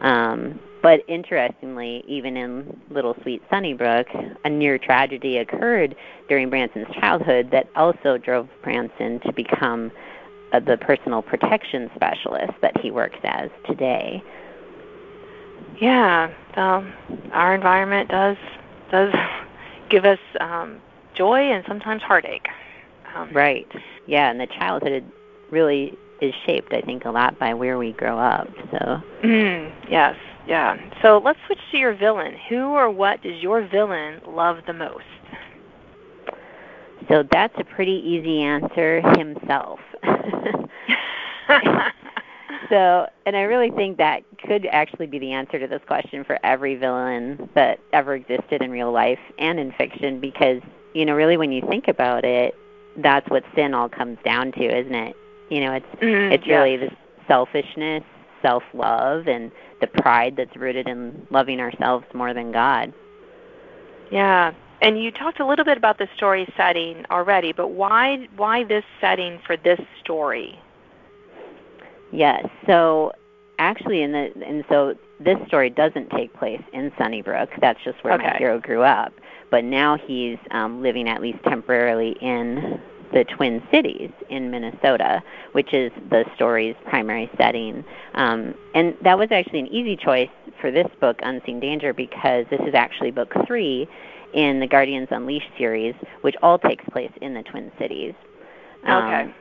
Um, 0.00 0.58
but 0.84 1.00
interestingly, 1.08 2.04
even 2.06 2.36
in 2.36 2.78
Little 2.90 3.16
Sweet 3.22 3.42
Sunnybrook, 3.48 4.06
a 4.44 4.50
near 4.50 4.76
tragedy 4.76 5.38
occurred 5.38 5.96
during 6.28 6.50
Branson's 6.50 6.94
childhood 7.00 7.52
that 7.52 7.70
also 7.74 8.18
drove 8.18 8.50
Branson 8.62 9.18
to 9.20 9.32
become 9.32 9.90
uh, 10.52 10.60
the 10.60 10.76
personal 10.76 11.22
protection 11.22 11.90
specialist 11.94 12.52
that 12.60 12.78
he 12.82 12.90
works 12.90 13.16
as 13.24 13.48
today. 13.64 14.22
Yeah, 15.80 16.30
um, 16.56 16.92
our 17.32 17.54
environment 17.54 18.10
does 18.10 18.36
does 18.90 19.14
give 19.88 20.04
us 20.04 20.18
um, 20.38 20.82
joy 21.14 21.50
and 21.50 21.64
sometimes 21.66 22.02
heartache. 22.02 22.48
Um, 23.14 23.30
right. 23.32 23.72
Yeah, 24.06 24.30
and 24.30 24.38
the 24.38 24.48
childhood 24.48 25.10
really 25.48 25.96
is 26.20 26.34
shaped, 26.44 26.74
I 26.74 26.82
think, 26.82 27.06
a 27.06 27.10
lot 27.10 27.38
by 27.38 27.54
where 27.54 27.78
we 27.78 27.92
grow 27.92 28.18
up. 28.18 28.50
So. 28.70 29.00
Mm, 29.22 29.72
yes. 29.88 30.14
Yeah. 30.46 30.76
So 31.02 31.20
let's 31.24 31.38
switch 31.46 31.60
to 31.70 31.78
your 31.78 31.94
villain. 31.94 32.36
Who 32.48 32.66
or 32.66 32.90
what 32.90 33.22
does 33.22 33.42
your 33.42 33.66
villain 33.66 34.20
love 34.26 34.58
the 34.66 34.72
most? 34.72 35.04
So 37.08 37.22
that's 37.30 37.54
a 37.58 37.64
pretty 37.64 38.02
easy 38.04 38.42
answer. 38.42 39.00
Himself. 39.16 39.80
so, 42.68 43.08
and 43.26 43.36
I 43.36 43.42
really 43.42 43.70
think 43.70 43.98
that 43.98 44.22
could 44.46 44.66
actually 44.66 45.06
be 45.06 45.18
the 45.18 45.32
answer 45.32 45.58
to 45.58 45.66
this 45.66 45.82
question 45.86 46.24
for 46.24 46.38
every 46.44 46.76
villain 46.76 47.48
that 47.54 47.80
ever 47.92 48.14
existed 48.14 48.62
in 48.62 48.70
real 48.70 48.92
life 48.92 49.18
and 49.38 49.58
in 49.58 49.72
fiction 49.72 50.20
because, 50.20 50.60
you 50.94 51.04
know, 51.04 51.14
really 51.14 51.36
when 51.36 51.52
you 51.52 51.62
think 51.68 51.88
about 51.88 52.24
it, 52.24 52.54
that's 52.98 53.28
what 53.28 53.44
sin 53.54 53.74
all 53.74 53.88
comes 53.88 54.18
down 54.24 54.52
to, 54.52 54.64
isn't 54.64 54.94
it? 54.94 55.16
You 55.50 55.60
know, 55.60 55.72
it's 55.72 55.86
mm, 56.00 56.32
it's 56.32 56.46
really 56.46 56.76
yes. 56.76 56.90
the 56.90 56.96
selfishness, 57.26 58.04
self-love 58.44 59.26
and 59.26 59.50
the 59.80 59.86
pride 59.86 60.36
that's 60.36 60.54
rooted 60.56 60.86
in 60.86 61.26
loving 61.30 61.60
ourselves 61.60 62.04
more 62.12 62.34
than 62.34 62.52
God. 62.52 62.92
Yeah. 64.10 64.52
And 64.82 65.02
you 65.02 65.10
talked 65.10 65.40
a 65.40 65.46
little 65.46 65.64
bit 65.64 65.78
about 65.78 65.98
the 65.98 66.08
story 66.16 66.46
setting 66.56 67.06
already, 67.10 67.52
but 67.52 67.68
why 67.68 68.28
why 68.36 68.64
this 68.64 68.84
setting 69.00 69.40
for 69.46 69.56
this 69.56 69.80
story? 70.02 70.58
Yes. 72.12 72.46
So 72.66 73.12
actually 73.58 74.02
in 74.02 74.12
the 74.12 74.30
and 74.46 74.64
so 74.68 74.94
this 75.20 75.38
story 75.46 75.70
doesn't 75.70 76.10
take 76.10 76.34
place 76.34 76.62
in 76.72 76.92
Sunnybrook. 76.98 77.48
That's 77.60 77.82
just 77.82 78.02
where 78.04 78.14
okay. 78.14 78.26
my 78.32 78.36
hero 78.36 78.60
grew 78.60 78.82
up. 78.82 79.14
But 79.50 79.64
now 79.64 79.96
he's 79.96 80.38
um 80.50 80.82
living 80.82 81.08
at 81.08 81.22
least 81.22 81.38
temporarily 81.44 82.16
in 82.20 82.80
the 83.12 83.24
Twin 83.24 83.62
Cities 83.70 84.10
in 84.30 84.50
Minnesota, 84.50 85.22
which 85.52 85.72
is 85.72 85.92
the 86.10 86.24
story's 86.34 86.76
primary 86.84 87.30
setting. 87.36 87.84
Um, 88.14 88.54
and 88.74 88.96
that 89.02 89.18
was 89.18 89.28
actually 89.30 89.60
an 89.60 89.68
easy 89.68 89.96
choice 89.96 90.30
for 90.60 90.70
this 90.70 90.88
book, 91.00 91.18
Unseen 91.22 91.60
Danger, 91.60 91.92
because 91.92 92.46
this 92.50 92.60
is 92.66 92.74
actually 92.74 93.10
book 93.10 93.32
three 93.46 93.88
in 94.32 94.60
the 94.60 94.66
Guardians 94.66 95.08
Unleashed 95.10 95.50
series, 95.56 95.94
which 96.22 96.34
all 96.42 96.58
takes 96.58 96.84
place 96.90 97.12
in 97.20 97.34
the 97.34 97.42
Twin 97.42 97.70
Cities. 97.78 98.14
Um, 98.84 99.04
Okay. 99.04 99.34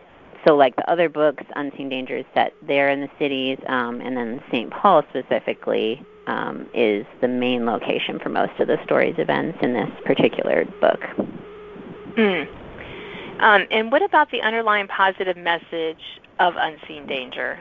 So, 0.46 0.55
like 0.55 0.75
the 0.75 0.89
other 0.91 1.08
books, 1.08 1.43
Unseen 1.55 1.88
Danger 1.88 2.17
is 2.17 2.25
set 2.34 2.53
there 2.62 2.89
in 2.89 3.00
the 3.00 3.10
cities, 3.17 3.58
um, 3.67 4.01
and 4.01 4.17
then 4.17 4.43
St. 4.51 4.70
Paul 4.72 5.03
specifically 5.10 6.05
um, 6.27 6.67
is 6.74 7.05
the 7.22 7.29
main 7.29 7.65
location 7.65 8.20
for 8.20 8.29
most 8.29 8.60
of 8.60 8.67
the 8.67 8.77
story's 8.84 9.15
events 9.17 9.58
in 9.62 9.74
this 9.74 9.89
particular 10.05 10.65
book. 10.82 11.00
Mm. 12.17 12.48
Um, 13.39 13.65
and 13.71 13.91
what 13.91 14.01
about 14.01 14.29
the 14.31 14.41
underlying 14.41 14.87
positive 14.87 15.37
message 15.37 16.01
of 16.39 16.53
Unseen 16.57 17.05
Danger? 17.07 17.59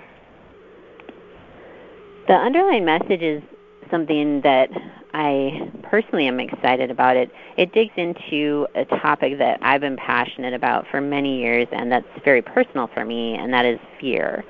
The 2.28 2.34
underlying 2.34 2.84
message 2.84 3.22
is 3.22 3.42
something 3.90 4.40
that 4.42 4.68
I 5.12 5.70
personally 5.82 6.26
am 6.26 6.40
excited 6.40 6.90
about. 6.90 7.16
It 7.16 7.30
it 7.56 7.72
digs 7.72 7.92
into 7.96 8.66
a 8.74 8.84
topic 8.84 9.38
that 9.38 9.58
I've 9.60 9.80
been 9.80 9.96
passionate 9.96 10.54
about 10.54 10.86
for 10.90 11.00
many 11.00 11.40
years, 11.40 11.66
and 11.72 11.90
that's 11.90 12.06
very 12.24 12.42
personal 12.42 12.88
for 12.94 13.04
me, 13.04 13.34
and 13.34 13.52
that 13.52 13.64
is 13.64 13.78
fear. 14.00 14.44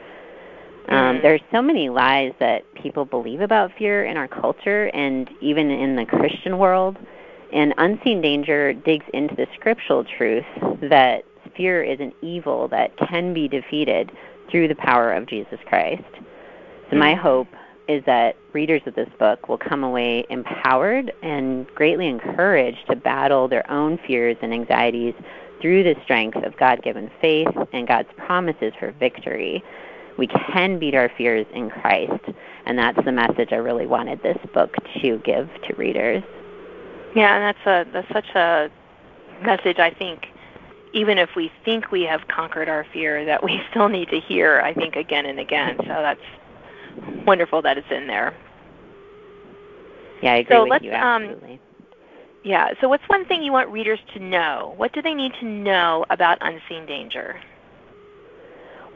Um, 0.88 1.18
Mm. 1.18 1.22
there's 1.22 1.40
so 1.50 1.62
many 1.62 1.88
lies 1.88 2.32
that 2.38 2.62
people 2.74 3.04
believe 3.04 3.40
about 3.40 3.72
fear 3.78 4.04
in 4.04 4.16
our 4.16 4.28
culture, 4.28 4.90
and 4.92 5.28
even 5.40 5.70
in 5.70 5.96
the 5.96 6.04
Christian 6.04 6.58
world. 6.58 6.96
And 7.52 7.74
Unseen 7.76 8.20
Danger 8.20 8.72
digs 8.72 9.04
into 9.12 9.34
the 9.34 9.46
scriptural 9.54 10.04
truth 10.04 10.46
that 10.80 11.24
fear 11.54 11.82
is 11.82 12.00
an 12.00 12.12
evil 12.22 12.68
that 12.68 12.96
can 12.96 13.34
be 13.34 13.46
defeated 13.46 14.10
through 14.50 14.68
the 14.68 14.74
power 14.74 15.12
of 15.12 15.26
Jesus 15.26 15.58
Christ. 15.66 16.02
So 16.90 16.96
my 16.96 17.14
Mhm. 17.14 17.18
hope 17.18 17.48
is 17.88 18.04
that 18.04 18.36
readers 18.52 18.82
of 18.86 18.94
this 18.94 19.08
book 19.18 19.48
will 19.48 19.58
come 19.58 19.84
away 19.84 20.24
empowered 20.30 21.12
and 21.22 21.66
greatly 21.74 22.06
encouraged 22.06 22.86
to 22.88 22.96
battle 22.96 23.48
their 23.48 23.70
own 23.70 23.98
fears 23.98 24.36
and 24.40 24.52
anxieties 24.52 25.14
through 25.60 25.82
the 25.82 25.96
strength 26.02 26.42
of 26.42 26.56
God 26.56 26.82
given 26.82 27.10
faith 27.20 27.48
and 27.72 27.86
God's 27.86 28.08
promises 28.16 28.72
for 28.78 28.92
victory. 28.92 29.62
We 30.16 30.26
can 30.26 30.78
beat 30.78 30.94
our 30.94 31.08
fears 31.08 31.46
in 31.52 31.70
Christ, 31.70 32.24
and 32.66 32.78
that's 32.78 33.02
the 33.04 33.12
message 33.12 33.52
I 33.52 33.56
really 33.56 33.86
wanted 33.86 34.22
this 34.22 34.38
book 34.52 34.76
to 35.00 35.18
give 35.18 35.48
to 35.62 35.74
readers. 35.74 36.22
Yeah, 37.14 37.36
and 37.36 37.56
that's 37.56 37.66
a 37.66 37.92
that's 37.92 38.12
such 38.12 38.34
a 38.34 38.70
message 39.42 39.78
I 39.78 39.90
think 39.90 40.26
even 40.94 41.18
if 41.18 41.30
we 41.34 41.50
think 41.64 41.90
we 41.90 42.02
have 42.02 42.28
conquered 42.28 42.68
our 42.68 42.86
fear 42.92 43.24
that 43.24 43.42
we 43.42 43.60
still 43.70 43.88
need 43.88 44.08
to 44.10 44.20
hear 44.20 44.60
I 44.60 44.72
think 44.74 44.96
again 44.96 45.26
and 45.26 45.38
again. 45.38 45.76
So 45.78 45.84
that's 45.86 46.20
wonderful 47.26 47.62
that 47.62 47.78
it's 47.78 47.90
in 47.90 48.06
there. 48.06 48.34
Yeah, 50.22 50.34
I 50.34 50.36
agree 50.36 50.56
So 50.56 50.62
with 50.62 50.70
let's, 50.70 50.84
you 50.84 50.92
um, 50.92 51.24
absolutely. 51.24 51.60
Yeah, 52.44 52.70
so 52.80 52.88
what's 52.88 53.04
one 53.08 53.24
thing 53.26 53.42
you 53.42 53.52
want 53.52 53.68
readers 53.70 54.00
to 54.14 54.20
know? 54.20 54.74
What 54.76 54.92
do 54.92 55.00
they 55.02 55.14
need 55.14 55.32
to 55.40 55.46
know 55.46 56.04
about 56.10 56.38
unseen 56.40 56.86
danger? 56.86 57.40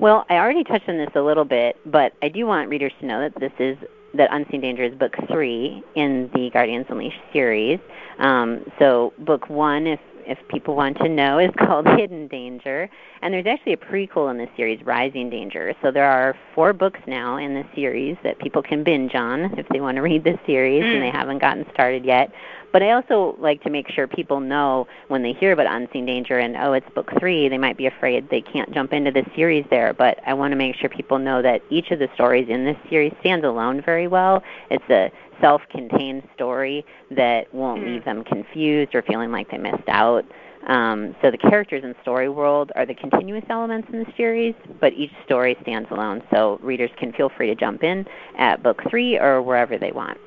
Well, 0.00 0.26
I 0.28 0.34
already 0.34 0.64
touched 0.64 0.88
on 0.88 0.98
this 0.98 1.10
a 1.14 1.20
little 1.20 1.44
bit, 1.44 1.76
but 1.86 2.12
I 2.22 2.28
do 2.28 2.46
want 2.46 2.68
readers 2.68 2.92
to 3.00 3.06
know 3.06 3.20
that 3.20 3.38
this 3.40 3.52
is 3.58 3.78
that 4.16 4.28
Unseen 4.32 4.60
Danger 4.60 4.84
is 4.84 4.94
book 4.94 5.14
three 5.30 5.82
in 5.94 6.30
the 6.34 6.50
Guardians 6.50 6.86
Unleashed 6.88 7.20
series. 7.32 7.78
Um, 8.18 8.64
so 8.78 9.12
book 9.18 9.48
one, 9.48 9.86
if 9.86 10.00
if 10.28 10.38
people 10.48 10.74
want 10.74 10.96
to 10.98 11.08
know, 11.08 11.38
is 11.38 11.50
called 11.58 11.86
Hidden 11.86 12.26
Danger, 12.26 12.88
and 13.22 13.32
there's 13.32 13.46
actually 13.46 13.74
a 13.74 13.76
prequel 13.76 14.28
in 14.28 14.38
this 14.38 14.48
series, 14.56 14.84
Rising 14.84 15.30
Danger. 15.30 15.72
So 15.82 15.92
there 15.92 16.04
are 16.10 16.34
four 16.52 16.72
books 16.72 16.98
now 17.06 17.36
in 17.36 17.54
the 17.54 17.64
series 17.76 18.16
that 18.24 18.38
people 18.40 18.60
can 18.60 18.82
binge 18.82 19.14
on 19.14 19.56
if 19.56 19.68
they 19.68 19.80
want 19.80 19.96
to 19.96 20.02
read 20.02 20.24
the 20.24 20.36
series 20.44 20.82
Mm. 20.82 20.94
and 20.94 21.02
they 21.02 21.10
haven't 21.10 21.38
gotten 21.38 21.64
started 21.72 22.04
yet. 22.04 22.32
But 22.76 22.82
I 22.82 22.90
also 22.90 23.36
like 23.38 23.62
to 23.62 23.70
make 23.70 23.88
sure 23.88 24.06
people 24.06 24.38
know 24.38 24.86
when 25.08 25.22
they 25.22 25.32
hear 25.32 25.52
about 25.52 25.64
Unseen 25.66 26.04
Danger 26.04 26.38
and 26.40 26.58
oh, 26.58 26.74
it's 26.74 26.86
book 26.90 27.10
three, 27.18 27.48
they 27.48 27.56
might 27.56 27.78
be 27.78 27.86
afraid 27.86 28.28
they 28.28 28.42
can't 28.42 28.70
jump 28.74 28.92
into 28.92 29.10
the 29.10 29.24
series 29.34 29.64
there. 29.70 29.94
But 29.94 30.18
I 30.26 30.34
want 30.34 30.52
to 30.52 30.56
make 30.56 30.76
sure 30.76 30.90
people 30.90 31.18
know 31.18 31.40
that 31.40 31.62
each 31.70 31.90
of 31.90 32.00
the 32.00 32.08
stories 32.12 32.50
in 32.50 32.66
this 32.66 32.76
series 32.90 33.14
stands 33.20 33.46
alone 33.46 33.80
very 33.80 34.08
well. 34.08 34.42
It's 34.70 34.84
a 34.90 35.10
self-contained 35.40 36.24
story 36.34 36.84
that 37.12 37.46
won't 37.54 37.82
mm. 37.82 37.94
leave 37.94 38.04
them 38.04 38.22
confused 38.24 38.94
or 38.94 39.00
feeling 39.00 39.32
like 39.32 39.50
they 39.50 39.56
missed 39.56 39.88
out. 39.88 40.26
Um, 40.66 41.16
so 41.22 41.30
the 41.30 41.38
characters 41.38 41.82
in 41.82 41.94
Story 42.02 42.28
World 42.28 42.72
are 42.76 42.84
the 42.84 42.92
continuous 42.92 43.44
elements 43.48 43.88
in 43.90 44.00
the 44.00 44.12
series, 44.18 44.54
but 44.82 44.92
each 44.92 45.12
story 45.24 45.56
stands 45.62 45.90
alone. 45.90 46.22
So 46.30 46.60
readers 46.62 46.90
can 46.98 47.14
feel 47.14 47.30
free 47.30 47.46
to 47.46 47.54
jump 47.54 47.82
in 47.82 48.04
at 48.36 48.62
book 48.62 48.82
three 48.90 49.18
or 49.18 49.40
wherever 49.40 49.78
they 49.78 49.92
want. 49.92 50.18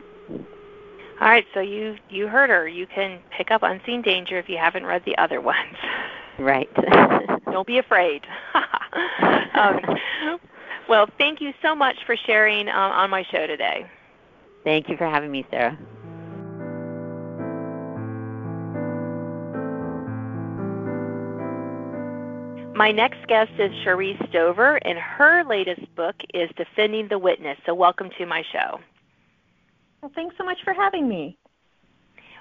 All 1.22 1.28
right, 1.28 1.46
so 1.54 1.60
you 1.60 1.98
you 2.10 2.28
heard 2.28 2.50
her. 2.50 2.66
You 2.68 2.88
can 2.88 3.20
pick 3.38 3.52
up 3.52 3.62
Unseen 3.62 4.02
Danger 4.02 4.38
if 4.38 4.48
you 4.48 4.58
haven't 4.58 4.86
read 4.86 5.04
the 5.06 5.18
other 5.18 5.42
ones. 5.42 5.76
Right. 6.38 6.70
Don't 7.46 7.68
be 7.68 7.78
afraid. 7.78 8.26
um, 9.54 9.80
well, 10.88 11.08
thank 11.18 11.42
you 11.42 11.54
so 11.62 11.76
much 11.76 11.98
for 12.06 12.16
sharing 12.16 12.70
um, 12.70 12.92
on 12.92 13.10
my 13.10 13.24
show 13.32 13.48
today. 13.48 13.86
Thank 14.64 14.88
you 14.88 14.96
for 14.96 15.10
having 15.10 15.30
me, 15.30 15.46
Sarah. 15.52 15.78
My 22.76 22.94
next 22.94 23.28
guest 23.28 23.52
is 23.60 23.72
Sharee 23.84 24.16
Stover, 24.30 24.78
and 24.78 24.98
her 24.98 25.44
latest 25.44 25.94
book 25.98 26.16
is 26.34 26.50
Defending 26.56 27.10
the 27.10 27.20
Witness. 27.20 27.58
So, 27.66 27.74
welcome 27.74 28.10
to 28.18 28.26
my 28.26 28.42
show. 28.54 28.80
Well, 30.02 30.12
thanks 30.16 30.36
so 30.38 30.44
much 30.44 30.64
for 30.64 30.74
having 30.74 31.08
me. 31.08 31.38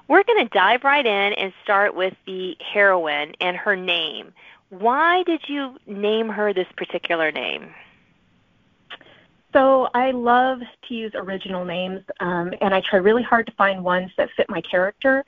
We're 0.06 0.22
going 0.22 0.46
to 0.46 0.50
dive 0.54 0.84
right 0.84 1.04
in 1.04 1.32
and 1.34 1.52
start 1.62 1.94
with 1.94 2.14
the 2.26 2.56
heroine 2.60 3.34
and 3.40 3.56
her 3.56 3.76
name. 3.76 4.32
Why 4.70 5.22
did 5.24 5.42
you 5.48 5.76
name 5.86 6.28
her 6.28 6.52
this 6.52 6.68
particular 6.76 7.30
name? 7.30 7.74
So 9.52 9.88
I 9.94 10.10
love 10.10 10.60
to 10.88 10.94
use 10.94 11.12
original 11.14 11.64
names, 11.64 12.02
um, 12.20 12.52
and 12.60 12.74
I 12.74 12.80
try 12.82 12.98
really 12.98 13.22
hard 13.22 13.46
to 13.46 13.52
find 13.52 13.82
ones 13.82 14.10
that 14.18 14.28
fit 14.36 14.48
my 14.48 14.60
character. 14.60 15.24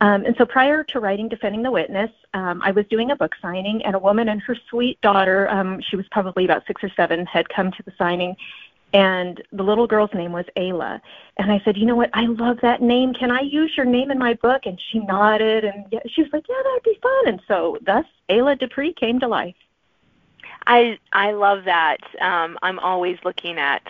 Um, 0.00 0.24
and 0.24 0.34
so 0.36 0.44
prior 0.46 0.82
to 0.84 1.00
writing 1.00 1.28
Defending 1.28 1.62
the 1.62 1.70
Witness, 1.70 2.10
um, 2.34 2.62
I 2.64 2.72
was 2.72 2.86
doing 2.86 3.10
a 3.10 3.16
book 3.16 3.34
signing, 3.40 3.84
and 3.84 3.94
a 3.94 3.98
woman 3.98 4.28
and 4.28 4.40
her 4.42 4.56
sweet 4.68 5.00
daughter, 5.02 5.48
um, 5.50 5.80
she 5.80 5.96
was 5.96 6.06
probably 6.10 6.44
about 6.44 6.66
six 6.66 6.82
or 6.82 6.90
seven, 6.96 7.26
had 7.26 7.48
come 7.48 7.70
to 7.72 7.82
the 7.84 7.92
signing, 7.96 8.36
and 8.92 9.42
the 9.52 9.62
little 9.62 9.86
girl's 9.86 10.12
name 10.14 10.32
was 10.32 10.46
Ayla. 10.56 11.00
And 11.36 11.52
I 11.52 11.60
said, 11.64 11.76
you 11.76 11.86
know 11.86 11.94
what? 11.94 12.10
I 12.12 12.26
love 12.26 12.58
that 12.62 12.82
name. 12.82 13.14
Can 13.14 13.30
I 13.30 13.40
use 13.40 13.72
your 13.76 13.86
name 13.86 14.10
in 14.10 14.18
my 14.18 14.34
book? 14.34 14.66
And 14.66 14.80
she 14.90 14.98
nodded, 14.98 15.64
and 15.64 15.84
she 16.08 16.22
was 16.22 16.32
like, 16.32 16.44
yeah, 16.48 16.56
that'd 16.64 16.82
be 16.82 16.98
fun. 17.00 17.28
And 17.28 17.42
so 17.46 17.78
thus, 17.82 18.04
Ayla 18.28 18.58
Dupree 18.58 18.92
came 18.92 19.20
to 19.20 19.28
life. 19.28 19.54
I 20.66 20.98
I 21.12 21.32
love 21.32 21.64
that. 21.64 21.98
Um, 22.20 22.58
I'm 22.62 22.78
always 22.78 23.18
looking 23.24 23.58
at, 23.58 23.82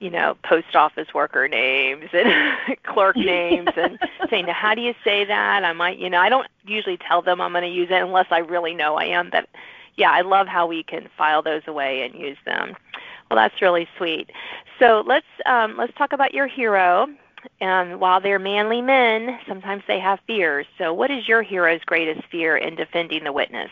you 0.00 0.10
know, 0.10 0.36
post 0.44 0.74
office 0.74 1.14
worker 1.14 1.48
names 1.48 2.10
and 2.12 2.56
clerk 2.82 3.16
names 3.34 3.70
and 3.76 3.98
saying, 4.28 4.46
now, 4.46 4.52
how 4.52 4.74
do 4.74 4.82
you 4.82 4.94
say 5.04 5.24
that? 5.24 5.64
I 5.64 5.72
might, 5.72 5.98
you 5.98 6.10
know, 6.10 6.18
I 6.18 6.28
don't 6.28 6.48
usually 6.64 6.96
tell 6.96 7.22
them 7.22 7.40
I'm 7.40 7.52
going 7.52 7.62
to 7.62 7.70
use 7.70 7.90
it 7.90 8.02
unless 8.02 8.26
I 8.30 8.38
really 8.38 8.74
know 8.74 8.96
I 8.96 9.04
am. 9.04 9.30
That, 9.30 9.48
yeah, 9.96 10.10
I 10.10 10.22
love 10.22 10.48
how 10.48 10.66
we 10.66 10.82
can 10.82 11.08
file 11.16 11.42
those 11.42 11.62
away 11.66 12.02
and 12.02 12.14
use 12.14 12.38
them. 12.44 12.76
Well, 13.32 13.42
that's 13.42 13.62
really 13.62 13.88
sweet. 13.96 14.28
So 14.78 15.02
let's 15.06 15.24
um, 15.46 15.78
let's 15.78 15.94
talk 15.94 16.12
about 16.12 16.34
your 16.34 16.46
hero. 16.46 17.08
And 17.62 17.98
while 17.98 18.20
they're 18.20 18.38
manly 18.38 18.82
men, 18.82 19.38
sometimes 19.48 19.82
they 19.88 19.98
have 20.00 20.20
fears. 20.26 20.66
So, 20.76 20.92
what 20.92 21.10
is 21.10 21.26
your 21.26 21.40
hero's 21.40 21.80
greatest 21.86 22.28
fear 22.30 22.58
in 22.58 22.76
defending 22.76 23.24
the 23.24 23.32
witness? 23.32 23.70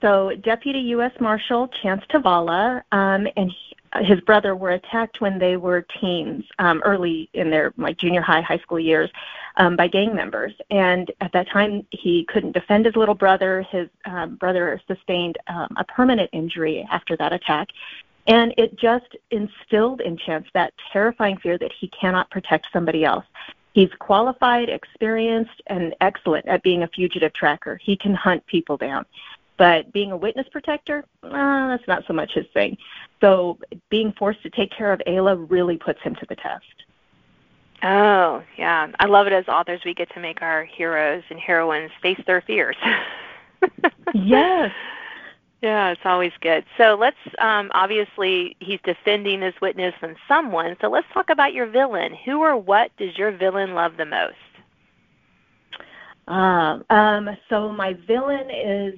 So, 0.00 0.34
Deputy 0.34 0.78
U.S. 0.78 1.12
Marshal 1.20 1.68
Chance 1.68 2.04
Tavala 2.10 2.80
um, 2.90 3.28
and 3.36 3.50
he, 3.50 4.04
his 4.06 4.20
brother 4.22 4.56
were 4.56 4.70
attacked 4.70 5.20
when 5.20 5.38
they 5.38 5.58
were 5.58 5.82
teens, 6.00 6.46
um, 6.58 6.80
early 6.86 7.28
in 7.34 7.50
their 7.50 7.74
like 7.76 7.98
junior 7.98 8.22
high, 8.22 8.40
high 8.40 8.58
school 8.58 8.80
years 8.80 9.10
um, 9.56 9.76
by 9.76 9.88
gang 9.88 10.14
members. 10.14 10.52
And 10.70 11.10
at 11.20 11.32
that 11.32 11.48
time, 11.48 11.86
he 11.90 12.24
couldn't 12.24 12.52
defend 12.52 12.86
his 12.86 12.96
little 12.96 13.14
brother. 13.14 13.62
His 13.62 13.88
um, 14.04 14.36
brother 14.36 14.80
sustained 14.86 15.38
um, 15.46 15.68
a 15.76 15.84
permanent 15.84 16.30
injury 16.32 16.86
after 16.90 17.16
that 17.16 17.32
attack. 17.32 17.68
And 18.26 18.54
it 18.56 18.78
just 18.78 19.16
instilled 19.30 20.00
in 20.00 20.16
Chance 20.16 20.46
that 20.54 20.72
terrifying 20.92 21.36
fear 21.36 21.58
that 21.58 21.72
he 21.78 21.88
cannot 21.88 22.30
protect 22.30 22.68
somebody 22.72 23.04
else. 23.04 23.24
He's 23.74 23.90
qualified, 23.98 24.68
experienced, 24.68 25.60
and 25.66 25.94
excellent 26.00 26.46
at 26.46 26.62
being 26.62 26.84
a 26.84 26.88
fugitive 26.88 27.34
tracker. 27.34 27.78
He 27.82 27.96
can 27.96 28.14
hunt 28.14 28.46
people 28.46 28.76
down. 28.76 29.04
But 29.56 29.92
being 29.92 30.10
a 30.10 30.16
witness 30.16 30.48
protector, 30.50 31.04
uh, 31.22 31.68
that's 31.68 31.86
not 31.86 32.04
so 32.06 32.12
much 32.12 32.32
his 32.32 32.46
thing. 32.54 32.76
So 33.20 33.58
being 33.88 34.12
forced 34.12 34.42
to 34.42 34.50
take 34.50 34.70
care 34.70 34.92
of 34.92 35.00
Ayla 35.06 35.46
really 35.48 35.76
puts 35.76 36.00
him 36.00 36.14
to 36.16 36.26
the 36.28 36.36
test. 36.36 36.64
Oh, 37.82 38.42
yeah. 38.56 38.88
I 38.98 39.06
love 39.06 39.26
it 39.26 39.32
as 39.32 39.46
authors 39.48 39.80
we 39.84 39.94
get 39.94 40.10
to 40.14 40.20
make 40.20 40.42
our 40.42 40.64
heroes 40.64 41.22
and 41.28 41.38
heroines 41.38 41.90
face 42.00 42.20
their 42.26 42.40
fears. 42.40 42.76
yes. 44.14 44.72
Yeah, 45.64 45.92
it's 45.92 46.00
always 46.04 46.32
good. 46.42 46.64
So 46.76 46.94
let's 46.94 47.16
um, 47.38 47.70
obviously 47.72 48.54
he's 48.60 48.80
defending 48.84 49.40
his 49.40 49.54
witness 49.62 49.94
from 49.98 50.14
someone. 50.28 50.76
So 50.82 50.88
let's 50.88 51.06
talk 51.14 51.30
about 51.30 51.54
your 51.54 51.66
villain. 51.66 52.14
Who 52.26 52.42
or 52.42 52.54
what 52.56 52.90
does 52.98 53.16
your 53.16 53.30
villain 53.32 53.72
love 53.72 53.96
the 53.96 54.04
most? 54.04 54.34
Um, 56.28 56.84
um, 56.90 57.30
so 57.48 57.72
my 57.72 57.94
villain 58.06 58.50
is, 58.50 58.94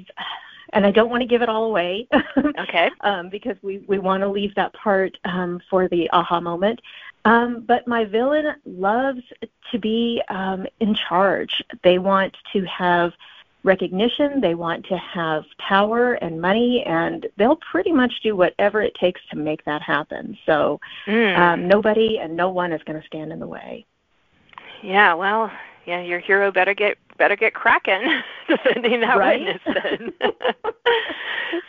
and 0.76 0.84
I 0.84 0.90
don't 0.90 1.08
want 1.08 1.22
to 1.22 1.26
give 1.26 1.40
it 1.40 1.48
all 1.48 1.64
away. 1.64 2.06
okay. 2.58 2.90
um, 3.00 3.30
because 3.30 3.56
we 3.62 3.78
we 3.88 3.98
want 3.98 4.20
to 4.22 4.28
leave 4.28 4.54
that 4.56 4.74
part 4.74 5.16
um, 5.24 5.60
for 5.70 5.88
the 5.88 6.08
aha 6.10 6.38
moment. 6.40 6.80
Um, 7.24 7.64
but 7.66 7.88
my 7.88 8.04
villain 8.04 8.54
loves 8.64 9.22
to 9.72 9.78
be 9.78 10.22
um, 10.28 10.66
in 10.78 10.94
charge. 10.94 11.62
They 11.82 11.98
want 11.98 12.36
to 12.52 12.64
have 12.66 13.12
recognition, 13.64 14.40
they 14.40 14.54
want 14.54 14.86
to 14.86 14.96
have 14.96 15.44
power 15.58 16.12
and 16.14 16.40
money, 16.40 16.84
and 16.86 17.26
they'll 17.36 17.58
pretty 17.72 17.90
much 17.90 18.12
do 18.22 18.36
whatever 18.36 18.80
it 18.80 18.94
takes 18.94 19.20
to 19.30 19.36
make 19.36 19.64
that 19.64 19.82
happen. 19.82 20.38
So 20.46 20.78
mm. 21.06 21.36
um, 21.36 21.66
nobody 21.66 22.18
and 22.18 22.36
no 22.36 22.50
one 22.50 22.72
is 22.72 22.80
going 22.84 23.00
to 23.00 23.06
stand 23.06 23.32
in 23.32 23.40
the 23.40 23.46
way. 23.46 23.84
Yeah, 24.84 25.14
well, 25.14 25.50
yeah, 25.84 26.00
your 26.00 26.20
hero 26.20 26.52
better 26.52 26.74
get 26.74 26.96
better 27.16 27.36
get 27.36 27.54
cracking 27.54 28.22
defending 28.48 29.00
that 29.00 29.18
right? 29.18 29.40
witness 29.40 29.62
then. 29.66 30.12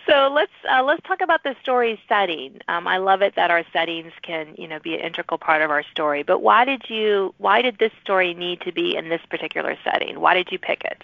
so 0.08 0.30
let's 0.34 0.52
uh, 0.70 0.84
let's 0.84 1.02
talk 1.04 1.22
about 1.22 1.44
the 1.44 1.56
story 1.62 2.00
setting. 2.08 2.60
Um, 2.68 2.88
I 2.88 2.98
love 2.98 3.22
it 3.22 3.36
that 3.36 3.52
our 3.52 3.64
settings 3.74 4.12
can 4.22 4.56
you 4.58 4.68
know 4.68 4.80
be 4.80 4.96
an 4.96 5.02
integral 5.02 5.38
part 5.38 5.62
of 5.62 5.72
our 5.72 5.84
story. 5.84 6.24
But 6.24 6.42
why 6.42 6.66
did 6.66 6.90
you 6.90 7.34
why 7.38 7.62
did 7.62 7.78
this 7.80 7.92
story 8.02 8.34
need 8.34 8.62
to 8.62 8.72
be 8.72 8.96
in 8.96 9.10
this 9.10 9.22
particular 9.30 9.78
setting? 9.84 10.20
Why 10.20 10.34
did 10.34 10.52
you 10.52 10.60
pick 10.60 10.84
it? 10.84 11.04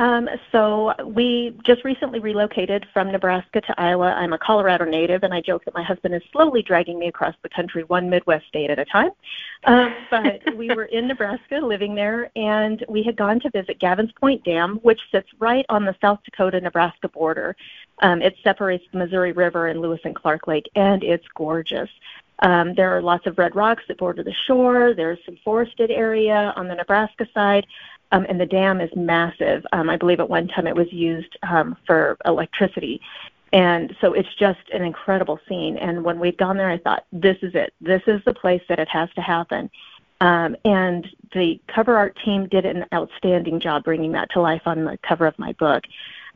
Um, 0.00 0.30
so 0.50 0.94
we 1.04 1.54
just 1.62 1.84
recently 1.84 2.20
relocated 2.20 2.86
from 2.90 3.12
Nebraska 3.12 3.60
to 3.60 3.74
Iowa. 3.78 4.06
I'm 4.12 4.32
a 4.32 4.38
Colorado 4.38 4.86
native, 4.86 5.24
and 5.24 5.34
I 5.34 5.42
joke 5.42 5.66
that 5.66 5.74
my 5.74 5.82
husband 5.82 6.14
is 6.14 6.22
slowly 6.32 6.62
dragging 6.62 6.98
me 6.98 7.08
across 7.08 7.34
the 7.42 7.50
country, 7.50 7.84
one 7.84 8.08
Midwest 8.08 8.46
state 8.46 8.70
at 8.70 8.78
a 8.78 8.86
time. 8.86 9.10
Um, 9.64 9.94
but 10.10 10.56
we 10.56 10.68
were 10.74 10.86
in 10.86 11.06
Nebraska, 11.06 11.56
living 11.56 11.94
there, 11.94 12.30
and 12.34 12.82
we 12.88 13.02
had 13.02 13.14
gone 13.14 13.40
to 13.40 13.50
visit 13.50 13.78
Gavins 13.78 14.14
Point 14.16 14.42
Dam, 14.42 14.76
which 14.76 15.02
sits 15.12 15.28
right 15.38 15.66
on 15.68 15.84
the 15.84 15.94
South 16.00 16.20
Dakota-Nebraska 16.24 17.10
border. 17.10 17.54
Um, 17.98 18.22
it 18.22 18.36
separates 18.42 18.84
the 18.92 18.98
Missouri 19.00 19.32
River 19.32 19.66
and 19.66 19.82
Lewis 19.82 20.00
and 20.04 20.16
Clark 20.16 20.46
Lake, 20.46 20.70
and 20.76 21.04
it's 21.04 21.26
gorgeous. 21.34 21.90
Um, 22.38 22.74
there 22.74 22.96
are 22.96 23.02
lots 23.02 23.26
of 23.26 23.36
red 23.36 23.54
rocks 23.54 23.82
that 23.88 23.98
border 23.98 24.22
the 24.22 24.32
shore. 24.46 24.94
There's 24.94 25.18
some 25.26 25.36
forested 25.44 25.90
area 25.90 26.54
on 26.56 26.68
the 26.68 26.74
Nebraska 26.74 27.28
side 27.34 27.66
um, 28.12 28.26
and 28.28 28.40
the 28.40 28.46
dam 28.46 28.80
is 28.80 28.90
massive. 28.96 29.64
Um, 29.72 29.88
I 29.88 29.96
believe 29.96 30.20
at 30.20 30.28
one 30.28 30.48
time 30.48 30.66
it 30.66 30.76
was 30.76 30.92
used 30.92 31.36
um, 31.42 31.76
for 31.86 32.16
electricity. 32.24 33.00
And 33.52 33.96
so 34.00 34.12
it's 34.12 34.32
just 34.36 34.60
an 34.72 34.82
incredible 34.82 35.40
scene. 35.48 35.76
And 35.76 36.04
when 36.04 36.20
we'd 36.20 36.38
gone 36.38 36.56
there, 36.56 36.70
I 36.70 36.78
thought, 36.78 37.04
this 37.12 37.36
is 37.42 37.54
it. 37.54 37.74
This 37.80 38.02
is 38.06 38.20
the 38.24 38.34
place 38.34 38.62
that 38.68 38.78
it 38.78 38.88
has 38.88 39.08
to 39.14 39.20
happen. 39.20 39.70
Um, 40.20 40.54
and 40.64 41.08
the 41.32 41.60
cover 41.66 41.96
art 41.96 42.16
team 42.24 42.46
did 42.46 42.66
an 42.66 42.84
outstanding 42.92 43.58
job 43.58 43.84
bringing 43.84 44.12
that 44.12 44.30
to 44.32 44.40
life 44.40 44.62
on 44.66 44.84
the 44.84 44.98
cover 45.02 45.26
of 45.26 45.38
my 45.38 45.52
book. 45.52 45.84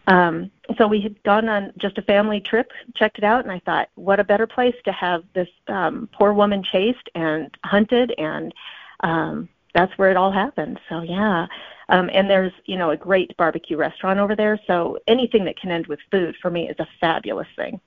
Um, 0.06 0.50
so 0.76 0.86
we 0.86 1.00
had 1.00 1.22
gone 1.22 1.48
on 1.48 1.72
just 1.78 1.98
a 1.98 2.02
family 2.02 2.40
trip, 2.40 2.72
checked 2.94 3.18
it 3.18 3.24
out, 3.24 3.44
and 3.44 3.52
I 3.52 3.60
thought, 3.60 3.88
what 3.94 4.20
a 4.20 4.24
better 4.24 4.46
place 4.46 4.74
to 4.84 4.92
have 4.92 5.24
this 5.34 5.48
um, 5.68 6.08
poor 6.12 6.32
woman 6.32 6.62
chased 6.62 7.08
and 7.14 7.56
hunted 7.64 8.12
and 8.18 8.52
um, 9.00 9.48
that's 9.74 9.96
where 9.98 10.10
it 10.10 10.16
all 10.16 10.32
happens. 10.32 10.78
So 10.88 11.02
yeah, 11.02 11.46
um, 11.88 12.10
and 12.12 12.30
there's 12.30 12.52
you 12.66 12.76
know 12.76 12.90
a 12.90 12.96
great 12.96 13.36
barbecue 13.36 13.76
restaurant 13.76 14.18
over 14.18 14.34
there. 14.36 14.58
So 14.66 14.98
anything 15.06 15.44
that 15.44 15.58
can 15.58 15.70
end 15.70 15.86
with 15.86 16.00
food 16.10 16.36
for 16.40 16.50
me 16.50 16.68
is 16.68 16.76
a 16.78 16.86
fabulous 17.00 17.48
thing. 17.56 17.80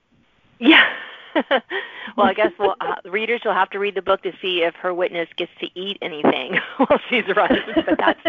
Yeah. 0.58 0.84
well, 2.16 2.26
I 2.26 2.34
guess 2.34 2.52
we'll, 2.58 2.74
uh, 2.80 2.96
readers 3.04 3.42
will 3.44 3.52
have 3.52 3.70
to 3.70 3.78
read 3.78 3.94
the 3.94 4.02
book 4.02 4.22
to 4.22 4.32
see 4.42 4.62
if 4.62 4.74
her 4.76 4.92
witness 4.92 5.28
gets 5.36 5.52
to 5.60 5.66
eat 5.74 5.98
anything 6.02 6.58
while 6.78 6.98
she's 7.08 7.24
running. 7.36 7.62
But 7.74 7.98
that's 7.98 8.20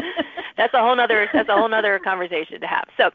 that's 0.58 0.74
a 0.74 0.80
whole 0.80 0.96
nother 0.96 1.28
that's 1.34 1.50
a 1.50 1.56
whole 1.56 1.70
nother 1.70 2.00
conversation 2.00 2.62
to 2.62 2.68
have. 2.68 2.86
So, 2.98 3.12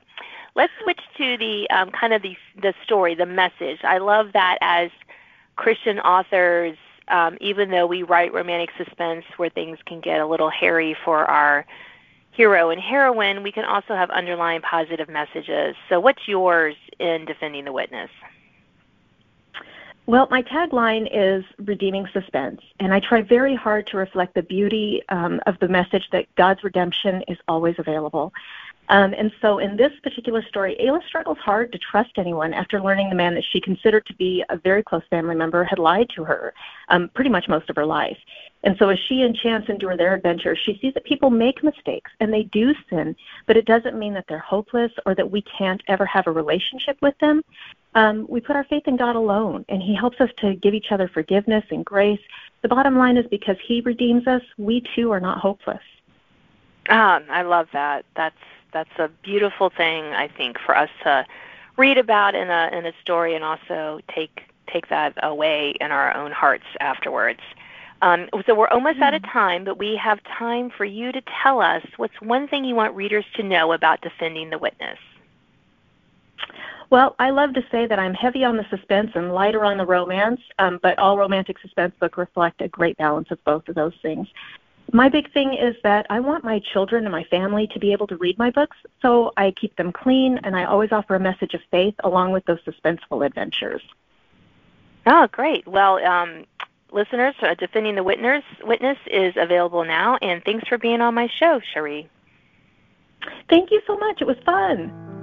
let's 0.54 0.72
switch 0.82 1.00
to 1.18 1.36
the 1.36 1.68
um, 1.70 1.90
kind 1.90 2.12
of 2.12 2.22
the 2.22 2.36
the 2.60 2.74
story, 2.82 3.14
the 3.14 3.26
message. 3.26 3.80
I 3.84 3.98
love 3.98 4.32
that 4.32 4.58
as 4.60 4.90
Christian 5.56 6.00
authors, 6.00 6.76
um, 7.08 7.36
even 7.40 7.70
though 7.70 7.86
we 7.86 8.02
write 8.02 8.32
romantic 8.32 8.70
suspense 8.76 9.24
where 9.36 9.50
things 9.50 9.78
can 9.86 10.00
get 10.00 10.20
a 10.20 10.26
little 10.26 10.50
hairy 10.50 10.96
for 11.04 11.24
our 11.24 11.66
hero 12.32 12.70
and 12.70 12.80
heroine, 12.80 13.42
we 13.42 13.52
can 13.52 13.64
also 13.64 13.94
have 13.94 14.10
underlying 14.10 14.60
positive 14.60 15.08
messages. 15.08 15.76
So, 15.88 16.00
what's 16.00 16.26
yours 16.26 16.74
in 16.98 17.24
defending 17.24 17.64
the 17.64 17.72
witness? 17.72 18.10
Well, 20.06 20.28
my 20.30 20.42
tagline 20.42 21.08
is 21.10 21.44
redeeming 21.58 22.06
suspense, 22.12 22.60
and 22.78 22.92
I 22.92 23.00
try 23.00 23.22
very 23.22 23.54
hard 23.54 23.86
to 23.88 23.96
reflect 23.96 24.34
the 24.34 24.42
beauty 24.42 25.02
um, 25.08 25.40
of 25.46 25.58
the 25.60 25.68
message 25.68 26.10
that 26.12 26.26
God's 26.34 26.62
redemption 26.62 27.22
is 27.26 27.38
always 27.48 27.76
available. 27.78 28.32
Um, 28.88 29.14
and 29.16 29.32
so 29.40 29.58
in 29.58 29.76
this 29.76 29.92
particular 30.02 30.42
story, 30.42 30.76
Ayla 30.80 31.00
struggles 31.06 31.38
hard 31.38 31.72
to 31.72 31.78
trust 31.78 32.10
anyone 32.18 32.52
after 32.52 32.80
learning 32.80 33.08
the 33.08 33.14
man 33.14 33.34
that 33.34 33.44
she 33.50 33.60
considered 33.60 34.04
to 34.06 34.14
be 34.14 34.44
a 34.50 34.58
very 34.58 34.82
close 34.82 35.02
family 35.08 35.34
member 35.34 35.64
had 35.64 35.78
lied 35.78 36.08
to 36.14 36.24
her 36.24 36.52
um, 36.88 37.10
pretty 37.14 37.30
much 37.30 37.48
most 37.48 37.70
of 37.70 37.76
her 37.76 37.86
life. 37.86 38.18
And 38.62 38.76
so 38.78 38.88
as 38.88 38.98
she 39.08 39.22
and 39.22 39.36
Chance 39.36 39.66
endure 39.68 39.96
their 39.96 40.14
adventure, 40.14 40.56
she 40.56 40.78
sees 40.80 40.94
that 40.94 41.04
people 41.04 41.30
make 41.30 41.62
mistakes 41.62 42.10
and 42.20 42.32
they 42.32 42.44
do 42.44 42.74
sin, 42.90 43.14
but 43.46 43.56
it 43.56 43.66
doesn't 43.66 43.98
mean 43.98 44.14
that 44.14 44.24
they're 44.28 44.38
hopeless 44.38 44.90
or 45.06 45.14
that 45.14 45.30
we 45.30 45.42
can't 45.42 45.82
ever 45.88 46.06
have 46.06 46.26
a 46.26 46.32
relationship 46.32 46.96
with 47.02 47.16
them. 47.20 47.42
Um, 47.94 48.26
we 48.28 48.40
put 48.40 48.56
our 48.56 48.64
faith 48.64 48.84
in 48.86 48.96
God 48.96 49.16
alone, 49.16 49.64
and 49.68 49.82
He 49.82 49.94
helps 49.94 50.20
us 50.20 50.30
to 50.38 50.56
give 50.56 50.74
each 50.74 50.90
other 50.90 51.08
forgiveness 51.08 51.64
and 51.70 51.84
grace. 51.84 52.20
The 52.62 52.68
bottom 52.68 52.98
line 52.98 53.16
is 53.16 53.26
because 53.30 53.56
He 53.66 53.82
redeems 53.82 54.26
us, 54.26 54.42
we 54.58 54.82
too 54.96 55.12
are 55.12 55.20
not 55.20 55.38
hopeless. 55.38 55.82
Um, 56.88 57.24
I 57.30 57.42
love 57.42 57.68
that. 57.72 58.04
That's 58.16 58.34
that's 58.74 58.98
a 58.98 59.08
beautiful 59.22 59.70
thing 59.70 60.04
I 60.04 60.28
think 60.28 60.58
for 60.58 60.76
us 60.76 60.90
to 61.04 61.24
read 61.78 61.96
about 61.96 62.34
in 62.34 62.50
a 62.50 62.68
in 62.72 62.84
a 62.84 62.92
story 63.00 63.34
and 63.34 63.42
also 63.42 64.00
take 64.14 64.42
take 64.70 64.88
that 64.88 65.14
away 65.22 65.74
in 65.80 65.90
our 65.90 66.14
own 66.14 66.32
hearts 66.32 66.64
afterwards. 66.80 67.40
Um, 68.02 68.28
so 68.46 68.54
we're 68.54 68.68
almost 68.68 69.00
out 69.00 69.14
of 69.14 69.22
mm-hmm. 69.22 69.32
time, 69.32 69.64
but 69.64 69.78
we 69.78 69.96
have 69.96 70.22
time 70.24 70.68
for 70.68 70.84
you 70.84 71.12
to 71.12 71.22
tell 71.42 71.60
us 71.62 71.82
what's 71.96 72.20
one 72.20 72.48
thing 72.48 72.64
you 72.64 72.74
want 72.74 72.94
readers 72.94 73.24
to 73.36 73.42
know 73.42 73.72
about 73.72 74.02
defending 74.02 74.50
the 74.50 74.58
witness. 74.58 74.98
Well, 76.90 77.16
I 77.18 77.30
love 77.30 77.54
to 77.54 77.64
say 77.70 77.86
that 77.86 77.98
I'm 77.98 78.14
heavy 78.14 78.44
on 78.44 78.56
the 78.56 78.66
suspense 78.68 79.12
and 79.14 79.32
lighter 79.32 79.64
on 79.64 79.78
the 79.78 79.86
romance, 79.86 80.40
um, 80.58 80.78
but 80.82 80.98
all 80.98 81.16
romantic 81.16 81.58
suspense 81.60 81.94
books 81.98 82.18
reflect 82.18 82.60
a 82.60 82.68
great 82.68 82.96
balance 82.98 83.30
of 83.30 83.42
both 83.44 83.68
of 83.68 83.74
those 83.74 83.94
things 84.02 84.28
my 84.92 85.08
big 85.08 85.32
thing 85.32 85.54
is 85.54 85.74
that 85.82 86.06
I 86.10 86.20
want 86.20 86.44
my 86.44 86.60
children 86.72 87.04
and 87.04 87.12
my 87.12 87.24
family 87.24 87.66
to 87.68 87.78
be 87.78 87.92
able 87.92 88.06
to 88.08 88.16
read 88.16 88.38
my 88.38 88.50
books, 88.50 88.76
so 89.02 89.32
I 89.36 89.50
keep 89.52 89.76
them 89.76 89.92
clean 89.92 90.38
and 90.44 90.56
I 90.56 90.64
always 90.64 90.92
offer 90.92 91.14
a 91.14 91.20
message 91.20 91.54
of 91.54 91.60
faith 91.70 91.94
along 92.04 92.32
with 92.32 92.44
those 92.44 92.60
suspenseful 92.60 93.24
adventures. 93.24 93.82
Oh, 95.06 95.26
great. 95.30 95.66
Well, 95.66 96.04
um, 96.04 96.44
listeners, 96.92 97.34
uh, 97.42 97.54
Defending 97.54 97.94
the 97.94 98.02
Witness, 98.02 98.44
Witness 98.62 98.98
is 99.06 99.34
available 99.36 99.84
now, 99.84 100.16
and 100.22 100.42
thanks 100.44 100.66
for 100.68 100.78
being 100.78 101.00
on 101.00 101.14
my 101.14 101.28
show, 101.38 101.60
Sharee. 101.74 102.08
Thank 103.48 103.70
you 103.70 103.80
so 103.86 103.96
much. 103.96 104.20
It 104.20 104.26
was 104.26 104.36
fun. 104.44 105.13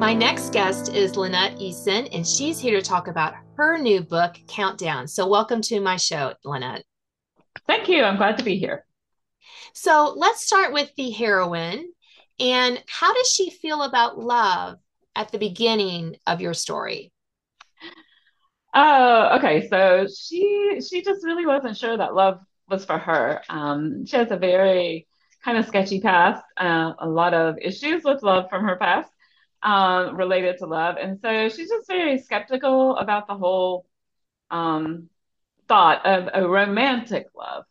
My 0.00 0.14
next 0.14 0.54
guest 0.54 0.94
is 0.94 1.18
Lynette 1.18 1.58
Eason, 1.58 2.08
and 2.14 2.26
she's 2.26 2.58
here 2.58 2.80
to 2.80 2.82
talk 2.82 3.06
about 3.06 3.34
her 3.58 3.76
new 3.76 4.00
book, 4.00 4.34
Countdown. 4.48 5.06
So, 5.06 5.28
welcome 5.28 5.60
to 5.60 5.78
my 5.78 5.96
show, 5.96 6.32
Lynette. 6.42 6.84
Thank 7.66 7.86
you. 7.86 8.02
I'm 8.02 8.16
glad 8.16 8.38
to 8.38 8.44
be 8.44 8.56
here. 8.56 8.86
So, 9.74 10.14
let's 10.16 10.42
start 10.42 10.72
with 10.72 10.90
the 10.96 11.10
heroine. 11.10 11.92
And 12.38 12.82
how 12.88 13.12
does 13.12 13.30
she 13.30 13.50
feel 13.50 13.82
about 13.82 14.18
love 14.18 14.78
at 15.14 15.32
the 15.32 15.38
beginning 15.38 16.16
of 16.26 16.40
your 16.40 16.54
story? 16.54 17.12
Oh, 18.72 19.36
okay. 19.36 19.68
So 19.68 20.06
she 20.06 20.80
she 20.80 21.02
just 21.02 21.26
really 21.26 21.44
wasn't 21.44 21.76
sure 21.76 21.98
that 21.98 22.14
love 22.14 22.40
was 22.70 22.86
for 22.86 22.96
her. 22.96 23.42
Um, 23.50 24.06
she 24.06 24.16
has 24.16 24.30
a 24.30 24.38
very 24.38 25.06
kind 25.44 25.58
of 25.58 25.66
sketchy 25.66 26.00
past, 26.00 26.42
uh, 26.56 26.94
a 26.98 27.06
lot 27.06 27.34
of 27.34 27.56
issues 27.60 28.02
with 28.02 28.22
love 28.22 28.48
from 28.48 28.64
her 28.64 28.76
past 28.76 29.10
um, 29.62 30.16
related 30.16 30.58
to 30.58 30.66
love. 30.66 30.96
And 30.96 31.20
so 31.20 31.48
she's 31.48 31.68
just 31.68 31.86
very 31.88 32.18
skeptical 32.18 32.96
about 32.96 33.26
the 33.26 33.36
whole 33.36 33.86
um, 34.50 35.08
thought 35.68 36.04
of 36.06 36.28
a 36.32 36.48
romantic 36.48 37.26
love. 37.36 37.64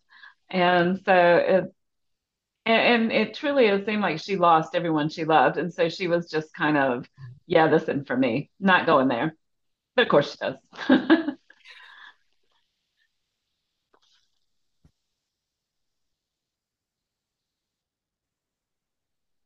And 0.50 1.00
so 1.06 1.14
it, 1.14 1.74
and, 2.66 3.04
and 3.04 3.12
it 3.12 3.34
truly 3.34 3.66
it 3.66 3.86
seemed 3.86 4.02
like 4.02 4.20
she 4.20 4.38
lost 4.38 4.76
everyone 4.76 5.10
she 5.10 5.26
loved. 5.26 5.58
And 5.58 5.74
so 5.74 5.90
she 5.90 6.08
was 6.08 6.30
just 6.30 6.54
kind 6.54 6.78
of, 6.78 7.10
yeah, 7.48 7.68
this 7.68 7.84
isn't 7.84 8.08
for 8.08 8.18
me, 8.18 8.52
not 8.60 8.86
going 8.86 9.08
there. 9.08 9.36
But 9.96 10.04
of 10.04 10.10
course 10.10 10.32
she 10.32 10.38
does. 10.38 11.26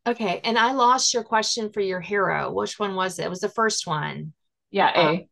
Okay, 0.05 0.41
and 0.43 0.57
I 0.57 0.73
lost 0.73 1.13
your 1.13 1.23
question 1.23 1.71
for 1.71 1.79
your 1.79 2.01
hero. 2.01 2.51
Which 2.51 2.77
one 2.77 2.95
was 2.95 3.19
it? 3.19 3.25
It 3.25 3.29
was 3.29 3.39
the 3.39 3.49
first 3.49 3.87
one. 3.87 4.33
Yeah, 4.69 4.91
A. 4.95 5.07
Um, 5.07 5.25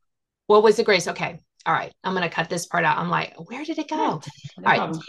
what 0.48 0.64
was 0.64 0.78
the 0.78 0.84
grace? 0.84 1.08
Okay. 1.08 1.40
All 1.66 1.74
right. 1.74 1.94
I'm 2.04 2.14
going 2.14 2.28
to 2.28 2.34
cut 2.34 2.50
this 2.50 2.66
part 2.66 2.84
out. 2.84 2.98
I'm 2.98 3.10
like, 3.10 3.36
where 3.50 3.64
did 3.64 3.80
it 3.80 3.90
go? 3.90 3.98
No 3.98 4.04
All 4.04 4.22
right. 4.64 4.78
Problem. 4.78 5.02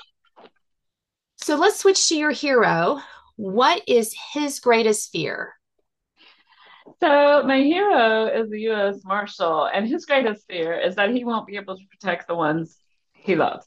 So 1.36 1.56
let's 1.56 1.80
switch 1.80 2.08
to 2.08 2.16
your 2.16 2.30
hero. 2.30 3.00
What 3.36 3.82
is 3.88 4.14
his 4.32 4.60
greatest 4.60 5.10
fear? 5.10 5.54
So 7.00 7.42
my 7.44 7.58
hero 7.58 8.26
is 8.26 8.50
the 8.50 8.60
U.S. 8.60 9.00
Marshal, 9.04 9.64
and 9.64 9.88
his 9.88 10.04
greatest 10.04 10.46
fear 10.48 10.78
is 10.78 10.94
that 10.96 11.10
he 11.10 11.24
won't 11.24 11.46
be 11.46 11.56
able 11.56 11.76
to 11.76 11.84
protect 11.90 12.28
the 12.28 12.34
ones 12.34 12.76
he 13.12 13.34
loves. 13.34 13.66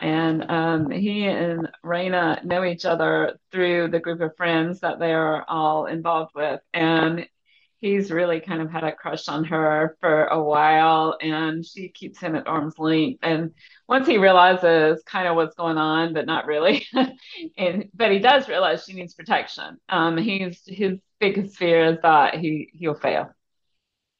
And 0.00 0.50
um, 0.50 0.90
he 0.90 1.26
and 1.26 1.68
Raina 1.84 2.42
know 2.44 2.64
each 2.64 2.84
other 2.84 3.38
through 3.52 3.88
the 3.88 4.00
group 4.00 4.20
of 4.20 4.36
friends 4.36 4.80
that 4.80 4.98
they 4.98 5.12
are 5.12 5.44
all 5.46 5.86
involved 5.86 6.32
with. 6.34 6.60
And 6.72 7.26
he's 7.80 8.10
really 8.10 8.40
kind 8.40 8.60
of 8.60 8.70
had 8.70 8.84
a 8.84 8.92
crush 8.92 9.28
on 9.28 9.44
her 9.44 9.96
for 10.00 10.26
a 10.26 10.42
while, 10.42 11.16
and 11.20 11.64
she 11.64 11.88
keeps 11.88 12.18
him 12.18 12.36
at 12.36 12.46
arm's 12.46 12.78
length. 12.78 13.20
And 13.22 13.52
once 13.88 14.06
he 14.06 14.18
realizes 14.18 15.02
kind 15.04 15.26
of 15.26 15.36
what's 15.36 15.56
going 15.56 15.78
on, 15.78 16.12
but 16.12 16.26
not 16.26 16.46
really, 16.46 16.86
and 17.56 17.88
but 17.94 18.12
he 18.12 18.18
does 18.18 18.48
realize 18.48 18.84
she 18.84 18.92
needs 18.92 19.14
protection. 19.14 19.78
Um, 19.88 20.16
he's 20.16 20.62
his 20.66 20.98
biggest 21.18 21.56
fear 21.56 21.86
is 21.86 21.98
that 22.02 22.36
he 22.36 22.70
he'll 22.72 22.94
fail. 22.94 23.30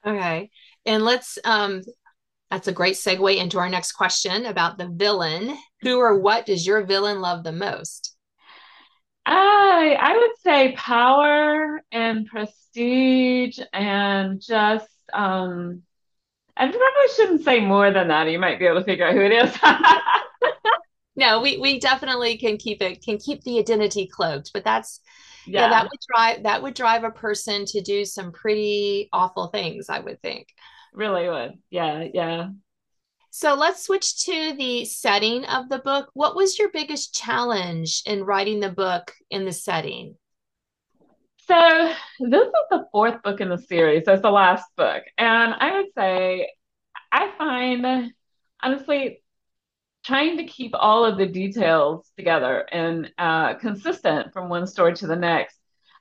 Okay, 0.07 0.51
and 0.87 1.05
let's 1.05 1.39
um 1.45 1.83
that's 2.51 2.69
a 2.69 2.73
great 2.73 2.95
segue 2.95 3.37
into 3.37 3.59
our 3.59 3.69
next 3.69 3.93
question 3.93 4.47
about 4.47 4.79
the 4.79 4.89
villain. 4.89 5.57
Who 5.83 5.99
or 5.99 6.19
what 6.19 6.47
does 6.47 6.67
your 6.67 6.85
villain 6.85 7.21
love 7.21 7.45
the 7.45 7.53
most? 7.53 8.17
I 9.27 9.97
I 9.99 10.17
would 10.17 10.39
say 10.43 10.73
power 10.77 11.83
and 11.93 12.27
prestige 12.27 13.59
and 13.73 14.41
just 14.41 14.89
um 15.13 15.83
I 16.57 16.67
probably 16.67 17.15
shouldn't 17.17 17.45
say 17.45 17.61
more 17.61 17.91
than 17.91 18.09
that. 18.09 18.31
You 18.31 18.39
might 18.39 18.59
be 18.59 18.67
able 18.67 18.81
to 18.81 18.85
figure 18.85 19.07
out 19.07 19.15
who 19.15 19.23
it 19.23 19.33
is. 19.33 19.57
no, 21.17 21.41
we 21.41 21.59
we 21.59 21.81
definitely 21.81 22.37
can 22.39 22.57
keep 22.57 22.83
it 22.83 23.03
can 23.03 23.19
keep 23.19 23.43
the 23.45 23.59
identity 23.59 24.07
cloaked, 24.07 24.51
but 24.53 24.65
that's 24.65 25.01
yeah. 25.47 25.63
yeah, 25.63 25.69
that 25.69 25.85
would 25.85 26.01
drive 26.09 26.43
that 26.45 26.63
would 26.63 26.75
drive 26.75 27.05
a 27.05 27.11
person 27.11 27.65
to 27.67 27.81
do 27.81 28.05
some 28.05 28.33
pretty 28.33 29.09
awful 29.13 29.49
things, 29.49 29.89
I 29.89 30.01
would 30.01 30.21
think 30.21 30.49
really 30.93 31.29
would. 31.29 31.59
Yeah, 31.71 32.05
yeah. 32.13 32.51
So 33.31 33.55
let's 33.55 33.85
switch 33.85 34.25
to 34.25 34.55
the 34.59 34.85
setting 34.85 35.45
of 35.45 35.69
the 35.69 35.79
book. 35.79 36.11
What 36.15 36.35
was 36.35 36.59
your 36.59 36.69
biggest 36.71 37.15
challenge 37.15 38.03
in 38.05 38.25
writing 38.25 38.61
the 38.61 38.71
book 38.71 39.13
in 39.31 39.45
the 39.45 39.53
setting? 39.53 40.17
So 41.47 41.95
this 42.21 42.47
is 42.47 42.53
the 42.71 42.87
fourth 42.93 43.23
book 43.23 43.41
in 43.41 43.49
the 43.49 43.59
series. 43.59 44.05
So 44.05 44.13
it's 44.13 44.23
the 44.23 44.31
last 44.31 44.65
book. 44.77 45.05
And 45.17 45.55
I 45.55 45.77
would 45.77 45.93
say 45.97 46.51
I 47.13 47.31
find 47.39 48.13
honestly 48.63 49.23
trying 50.05 50.39
to 50.39 50.45
keep 50.45 50.73
all 50.75 51.05
of 51.05 51.19
the 51.19 51.27
details 51.27 52.11
together 52.17 52.67
and 52.73 53.13
uh, 53.19 53.55
consistent 53.55 54.33
from 54.33 54.49
one 54.49 54.67
story 54.67 54.95
to 54.95 55.07
the 55.07 55.17
next. 55.17 55.57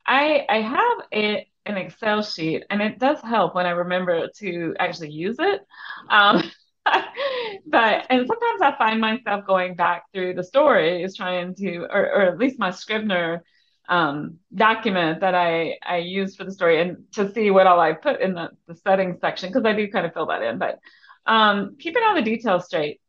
I 0.05 0.45
I 0.49 0.61
have 0.61 0.97
a 1.13 1.47
an 1.65 1.77
Excel 1.77 2.23
sheet, 2.23 2.63
and 2.69 2.81
it 2.81 2.97
does 2.97 3.21
help 3.21 3.53
when 3.53 3.67
I 3.67 3.71
remember 3.71 4.27
to 4.37 4.75
actually 4.79 5.11
use 5.11 5.35
it. 5.39 5.61
Um, 6.09 6.43
but 7.65 8.07
and 8.09 8.27
sometimes 8.27 8.61
I 8.61 8.75
find 8.77 9.01
myself 9.01 9.45
going 9.45 9.75
back 9.75 10.03
through 10.13 10.35
the 10.35 10.43
stories, 10.43 11.15
trying 11.15 11.55
to, 11.55 11.79
or, 11.83 12.01
or 12.01 12.21
at 12.23 12.37
least 12.37 12.59
my 12.59 12.71
Scrivener 12.71 13.43
um, 13.87 14.37
document 14.53 15.21
that 15.21 15.35
I 15.35 15.77
I 15.83 15.97
use 15.97 16.35
for 16.35 16.43
the 16.43 16.51
story 16.51 16.79
and 16.81 16.97
to 17.13 17.31
see 17.33 17.51
what 17.51 17.67
all 17.67 17.79
I 17.79 17.93
put 17.93 18.21
in 18.21 18.33
the, 18.35 18.49
the 18.67 18.75
settings 18.75 19.19
section 19.19 19.49
because 19.49 19.65
I 19.65 19.73
do 19.73 19.89
kind 19.89 20.05
of 20.05 20.13
fill 20.13 20.27
that 20.27 20.43
in, 20.43 20.59
but 20.59 20.79
um, 21.25 21.75
keeping 21.79 22.03
all 22.03 22.15
the 22.15 22.21
details 22.21 22.65
straight. 22.65 23.01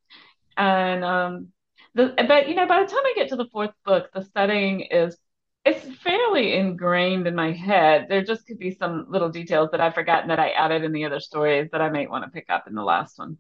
And 0.57 1.05
um, 1.05 1.49
the 1.95 2.15
but 2.29 2.49
you 2.49 2.55
know 2.55 2.67
by 2.67 2.81
the 2.81 2.87
time 2.87 3.03
I 3.05 3.13
get 3.17 3.29
to 3.31 3.37
the 3.37 3.49
fourth 3.53 3.73
book, 3.85 4.11
the 4.15 4.25
setting 4.35 4.81
is 4.83 5.17
it's 5.65 5.85
fairly 6.03 6.55
ingrained 6.55 7.27
in 7.27 7.35
my 7.35 7.53
head. 7.53 8.07
There 8.09 8.25
just 8.25 8.47
could 8.47 8.59
be 8.59 8.75
some 8.75 9.07
little 9.11 9.29
details 9.29 9.71
that 9.73 9.81
I've 9.81 9.95
forgotten 9.95 10.29
that 10.29 10.41
I 10.41 10.51
added 10.51 10.85
in 10.85 10.93
the 10.93 11.05
other 11.05 11.21
stories 11.21 11.69
that 11.73 11.83
I 11.83 11.91
might 11.91 12.11
want 12.11 12.25
to 12.25 12.31
pick 12.31 12.47
up 12.49 12.67
in 12.67 12.75
the 12.75 12.83
last 12.83 13.19
one. 13.19 13.37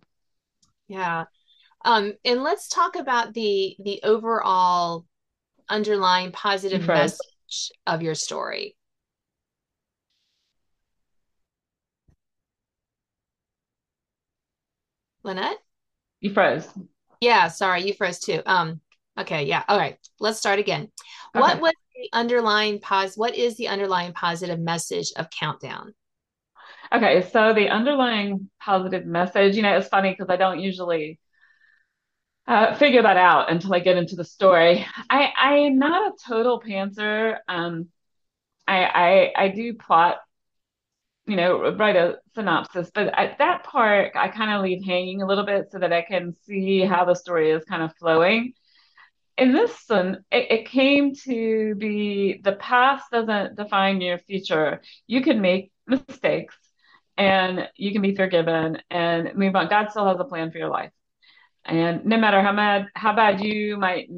Yeah. 0.91 1.27
Um, 1.85 2.15
and 2.25 2.43
let's 2.43 2.69
talk 2.69 2.97
about 2.97 3.33
the 3.33 3.77
the 3.79 4.01
overall 4.03 5.07
underlying 5.69 6.33
positive 6.33 6.85
message 6.85 7.71
of 7.87 8.03
your 8.03 8.17
story. 8.17 8.77
Lynette? 15.23 15.59
You 16.21 16.33
froze. 16.33 16.69
Yeah, 17.21 17.47
sorry, 17.49 17.85
you 17.87 17.95
froze 17.95 18.19
too. 18.19 18.43
Um, 18.45 18.81
okay, 19.17 19.45
yeah. 19.45 19.63
All 19.69 19.79
right. 19.79 19.97
Let's 20.19 20.41
start 20.41 20.59
again. 20.59 20.91
Okay. 21.37 21.41
What 21.41 21.61
was 21.61 21.75
the 21.95 22.09
underlying 22.13 22.81
pos 22.81 23.17
what 23.17 23.37
is 23.37 23.57
the 23.57 23.69
underlying 23.69 24.13
positive 24.13 24.59
message 24.59 25.13
of 25.15 25.31
countdown? 25.31 25.95
Okay, 26.93 27.23
so 27.31 27.53
the 27.55 27.69
underlying 27.69 28.51
positive 28.61 29.07
message, 29.07 29.55
you 29.57 29.63
know, 29.63 29.77
it's 29.77 29.89
funny 29.89 30.11
because 30.11 30.29
I 30.29 30.37
don't 30.37 30.59
usually 30.61 31.21
uh, 32.47 32.75
figure 32.77 33.03
that 33.03 33.17
out 33.17 33.51
until 33.51 33.75
I 33.75 33.81
get 33.81 33.97
into 33.97 34.17
the 34.17 34.25
story. 34.25 34.85
I 35.09 35.31
I'm 35.37 35.79
not 35.79 36.13
a 36.13 36.17
total 36.29 36.61
pantser. 36.61 37.39
Um, 37.49 37.89
I 38.69 39.33
I 39.37 39.45
I 39.45 39.49
do 39.49 39.75
plot, 39.75 40.19
you 41.27 41.37
know, 41.37 41.71
write 41.77 41.97
a 41.97 42.19
synopsis, 42.35 42.91
but 42.93 43.07
at 43.19 43.39
that 43.39 43.63
part 43.65 44.13
I 44.17 44.29
kind 44.29 44.51
of 44.53 44.63
leave 44.63 44.85
hanging 44.85 45.23
a 45.23 45.27
little 45.27 45.45
bit 45.45 45.71
so 45.71 45.79
that 45.79 45.93
I 45.93 46.03
can 46.03 46.35
see 46.45 46.81
how 46.81 47.05
the 47.05 47.15
story 47.15 47.51
is 47.51 47.65
kind 47.65 47.83
of 47.83 47.95
flowing. 47.97 48.55
In 49.39 49.53
this 49.53 49.73
one, 49.89 50.25
it, 50.33 50.51
it 50.53 50.67
came 50.69 51.15
to 51.27 51.75
be 51.77 52.41
the 52.45 52.53
past 52.55 53.07
doesn't 53.13 53.57
define 53.57 54.01
your 54.01 54.19
future. 54.19 54.83
You 55.09 55.23
can 55.23 55.41
make 55.41 55.73
mistakes 55.87 56.57
and 57.17 57.69
you 57.77 57.93
can 57.93 58.03
be 58.03 58.15
forgiven 58.15 58.79
and 58.91 59.35
move 59.35 59.55
on. 59.57 59.69
God 59.69 59.91
still 59.91 60.07
has 60.07 60.19
a 60.19 60.25
plan 60.25 60.51
for 60.51 60.59
your 60.59 60.71
life. 60.71 60.91
And 61.65 62.05
no 62.07 62.17
matter 62.17 62.43
how 62.43 62.53
mad, 62.53 62.87
how 62.95 63.15
bad 63.15 63.41
you 63.43 63.77
might 63.77 64.09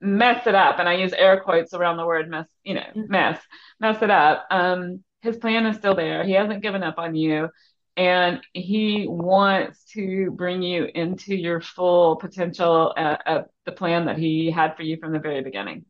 mess 0.00 0.46
it 0.46 0.54
up, 0.54 0.78
and 0.78 0.88
I 0.88 0.94
use 0.94 1.12
air 1.12 1.40
quotes 1.40 1.74
around 1.74 1.96
the 1.96 2.06
word 2.06 2.28
mess, 2.28 2.46
you 2.62 2.74
know, 2.74 2.80
mm-hmm. 2.80 3.10
mess, 3.10 3.40
mess 3.80 4.02
it 4.02 4.10
up. 4.10 4.46
Um, 4.50 5.02
his 5.22 5.36
plan 5.38 5.66
is 5.66 5.76
still 5.76 5.94
there. 5.94 6.24
He 6.24 6.32
hasn't 6.32 6.62
given 6.62 6.82
up 6.82 6.98
on 6.98 7.14
you, 7.14 7.48
and 7.96 8.40
he 8.52 9.06
wants 9.08 9.84
to 9.94 10.30
bring 10.32 10.62
you 10.62 10.86
into 10.94 11.34
your 11.34 11.60
full 11.60 12.16
potential 12.16 12.92
uh, 12.96 13.16
of 13.24 13.44
the 13.64 13.72
plan 13.72 14.06
that 14.06 14.18
he 14.18 14.50
had 14.50 14.76
for 14.76 14.82
you 14.82 14.98
from 14.98 15.12
the 15.12 15.18
very 15.18 15.42
beginning. 15.42 15.86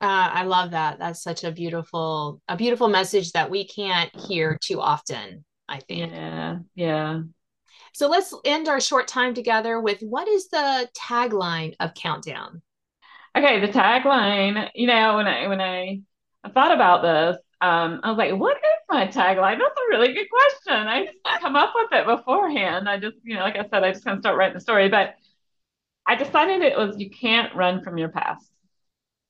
Uh, 0.00 0.30
I 0.32 0.44
love 0.44 0.70
that. 0.70 0.98
That's 0.98 1.22
such 1.22 1.44
a 1.44 1.52
beautiful, 1.52 2.40
a 2.48 2.56
beautiful 2.56 2.88
message 2.88 3.32
that 3.32 3.50
we 3.50 3.66
can't 3.66 4.14
hear 4.16 4.58
too 4.62 4.80
often. 4.80 5.44
I 5.68 5.78
think. 5.80 6.12
Yeah, 6.12 6.58
yeah. 6.74 7.20
So 7.92 8.08
let's 8.08 8.34
end 8.44 8.68
our 8.68 8.80
short 8.80 9.08
time 9.08 9.34
together 9.34 9.80
with 9.80 10.00
what 10.00 10.28
is 10.28 10.48
the 10.48 10.88
tagline 10.96 11.74
of 11.80 11.94
Countdown? 11.94 12.62
Okay, 13.36 13.60
the 13.60 13.68
tagline, 13.68 14.70
you 14.74 14.86
know, 14.86 15.16
when 15.16 15.26
I 15.26 15.46
when 15.46 15.60
I, 15.60 16.00
I 16.42 16.50
thought 16.50 16.72
about 16.72 17.02
this, 17.02 17.40
um, 17.60 18.00
I 18.02 18.08
was 18.08 18.18
like, 18.18 18.34
what 18.34 18.56
is 18.56 18.62
my 18.88 19.06
tagline? 19.06 19.58
That's 19.58 19.78
a 19.78 19.90
really 19.90 20.12
good 20.12 20.28
question. 20.28 20.88
I 20.88 21.06
just 21.06 21.18
come 21.40 21.56
up 21.56 21.72
with 21.74 21.92
it 21.92 22.06
beforehand. 22.06 22.88
I 22.88 22.98
just, 22.98 23.16
you 23.22 23.34
know, 23.36 23.42
like 23.42 23.56
I 23.56 23.68
said, 23.68 23.84
I 23.84 23.92
just 23.92 24.04
kind 24.04 24.16
of 24.16 24.22
start 24.22 24.36
writing 24.36 24.54
the 24.54 24.60
story, 24.60 24.88
but 24.88 25.14
I 26.06 26.16
decided 26.16 26.62
it 26.62 26.76
was 26.76 26.98
you 26.98 27.10
can't 27.10 27.54
run 27.54 27.84
from 27.84 27.98
your 27.98 28.08
past. 28.08 28.49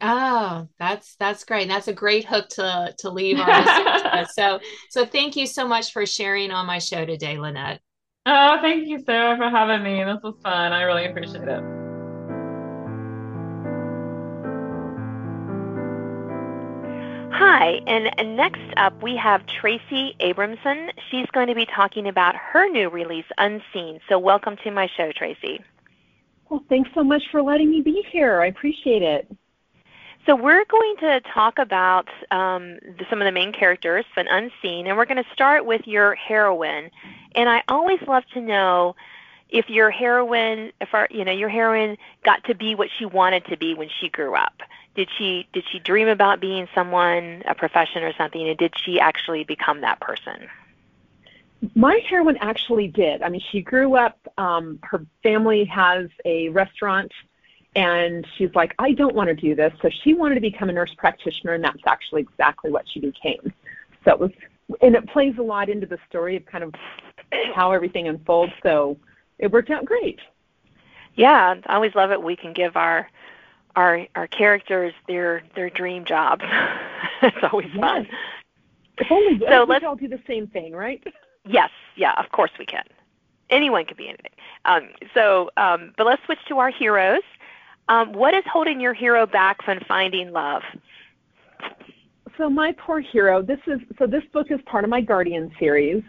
Oh, 0.01 0.67
that's 0.79 1.17
that's 1.17 1.45
great. 1.45 1.63
And 1.63 1.71
that's 1.71 1.89
a 1.89 1.93
great 1.93 2.25
hook 2.25 2.49
to 2.51 2.95
to 2.99 3.11
leave 3.11 3.39
on. 3.39 4.27
so 4.33 4.61
so 4.89 5.05
thank 5.05 5.37
you 5.37 5.47
so 5.47 5.69
much 5.69 5.93
for 5.93 6.07
sharing 6.07 6.51
on 6.51 6.67
my 6.67 6.79
show 6.79 7.05
today, 7.05 7.39
Lynette. 7.39 7.81
Oh, 8.27 8.59
thank 8.61 8.87
you, 8.87 9.03
Sarah, 9.05 9.37
for 9.37 9.49
having 9.49 9.83
me. 9.83 10.05
This 10.05 10.23
was 10.23 10.35
fun. 10.43 10.73
I 10.73 10.83
really 10.83 11.07
appreciate 11.07 11.49
it. 11.49 11.63
Hi, 17.33 17.81
and 17.87 18.37
next 18.37 18.61
up 18.77 19.03
we 19.03 19.17
have 19.17 19.43
Traci 19.47 20.17
Abramson. 20.19 20.91
She's 21.11 21.27
going 21.33 21.47
to 21.47 21.55
be 21.55 21.67
talking 21.67 22.07
about 22.07 22.37
her 22.37 22.69
new 22.69 22.89
release, 22.89 23.25
Unseen. 23.39 24.01
So, 24.09 24.19
welcome 24.19 24.57
to 24.65 24.71
my 24.71 24.89
show, 24.97 25.11
Traci. 25.13 25.59
Well, 26.49 26.63
thanks 26.69 26.91
so 26.95 27.03
much 27.03 27.23
for 27.31 27.43
letting 27.43 27.71
me 27.71 27.81
be 27.81 28.05
here. 28.13 28.43
I 28.43 28.47
appreciate 28.47 29.03
it. 29.03 29.27
So 30.27 30.37
we're 30.37 30.65
going 30.67 30.97
to 31.01 31.21
talk 31.33 31.59
about 31.59 32.09
um, 32.31 32.79
the, 32.83 33.07
some 33.09 33.23
of 33.23 33.25
the 33.25 33.33
main 33.33 33.53
characters, 33.53 34.05
but 34.15 34.27
unseen, 34.31 34.87
and 34.87 34.97
we're 34.97 35.07
going 35.07 35.23
to 35.23 35.31
start 35.33 35.65
with 35.65 35.87
your 35.87 36.15
heroine. 36.15 36.91
And 37.35 37.49
I 37.49 37.63
always 37.69 38.01
love 38.07 38.25
to 38.35 38.41
know 38.41 38.97
if 39.49 39.69
your 39.69 39.91
heroine, 39.91 40.73
if 40.81 40.93
our, 40.93 41.09
you 41.11 41.25
know, 41.25 41.33
your 41.33 41.49
heroine 41.49 41.97
got 42.23 42.45
to 42.45 42.55
be 42.55 42.75
what 42.75 42.89
she 42.99 43.07
wanted 43.07 43.47
to 43.47 43.57
be 43.57 43.75
when 43.75 43.89
she 44.01 44.09
grew 44.09 44.35
up. 44.35 44.61
Did 44.95 45.09
she 45.17 45.49
did 45.53 45.65
she 45.71 45.79
dream 45.79 46.09
about 46.09 46.41
being 46.41 46.69
someone, 46.75 47.43
a 47.47 47.55
profession 47.55 48.03
or 48.03 48.13
something, 48.15 48.47
and 48.47 48.59
did 48.59 48.75
she 48.77 49.01
actually 49.01 49.45
become 49.45 49.81
that 49.81 50.01
person? 50.01 50.49
My 51.75 52.01
heroine 52.09 52.39
actually 52.41 52.89
did. 52.89 53.23
I 53.23 53.29
mean, 53.29 53.43
she 53.51 53.63
grew 53.63 53.97
up. 53.97 54.19
Um, 54.37 54.79
her 54.83 55.05
family 55.23 55.65
has 55.67 56.09
a 56.25 56.49
restaurant 56.49 57.13
and 57.77 58.27
she's 58.37 58.51
like, 58.55 58.75
I 58.79 58.93
don't 58.93 59.15
want 59.15 59.29
to 59.29 59.35
do 59.35 59.55
this. 59.55 59.73
So 59.81 59.91
she 60.03 60.15
wanted 60.15 60.37
to 60.37 60.41
become 60.41 60.69
a 60.69 60.73
nurse 60.73 60.95
practitioner, 60.97 61.55
and 61.55 61.63
that's 61.63 61.83
actually 61.87 62.23
exactly 62.23 62.71
what 62.71 62.85
she 62.93 63.01
became. 63.01 63.53
So 64.05 64.13
it 64.13 64.21
was, 64.21 64.31
and 64.81 64.95
it 64.95 65.09
plays 65.09 65.35
a 65.39 65.43
lot 65.43 65.69
into 65.69 65.87
the 65.87 65.99
story 66.09 66.37
of 66.37 66.45
kind 66.47 66.65
of 66.65 66.75
how 67.55 67.73
everything 67.73 68.09
unfolds. 68.09 68.53
So 68.63 68.97
it 69.39 69.53
worked 69.53 69.71
out 69.71 69.85
great. 69.85 70.19
Yeah, 71.15 71.55
I 71.67 71.75
always 71.75 71.95
love 71.95 72.11
it. 72.11 72.23
We 72.23 72.37
can 72.37 72.53
give 72.53 72.77
our 72.77 73.09
our 73.77 74.07
our 74.15 74.27
characters 74.27 74.93
their 75.07 75.43
their 75.55 75.71
dream 75.71 76.05
jobs. 76.05 76.45
it's 77.23 77.37
always 77.53 77.69
yes. 77.69 77.81
fun. 77.81 78.09
If 78.99 79.11
only 79.11 79.41
so 79.49 79.65
let's 79.69 79.85
all 79.85 79.97
do 79.97 80.09
the 80.09 80.21
same 80.27 80.47
thing, 80.49 80.73
right? 80.73 81.03
Yes, 81.47 81.71
yeah, 81.97 82.13
of 82.19 82.31
course 82.33 82.51
we 82.59 82.67
can. 82.67 82.85
Anyone 83.49 83.85
can 83.85 83.97
be 83.97 84.09
anything. 84.09 84.31
Um, 84.65 84.91
so, 85.15 85.51
um, 85.57 85.93
but 85.97 86.07
let's 86.07 86.23
switch 86.25 86.39
to 86.49 86.59
our 86.59 86.71
heroes. 86.71 87.23
Um, 87.91 88.13
what 88.13 88.35
is 88.35 88.45
holding 88.51 88.81
your 88.81 88.95
hero 88.95 89.27
back 89.27 89.63
from 89.65 89.81
finding 89.89 90.31
love? 90.31 90.63
So 92.39 92.49
my 92.49 92.73
poor 92.79 93.01
hero. 93.01 93.43
This 93.43 93.59
is 93.67 93.81
so. 93.99 94.07
This 94.07 94.23
book 94.33 94.47
is 94.51 94.61
part 94.65 94.85
of 94.85 94.91
my 94.91 95.01
Guardian 95.01 95.51
series, 95.59 96.03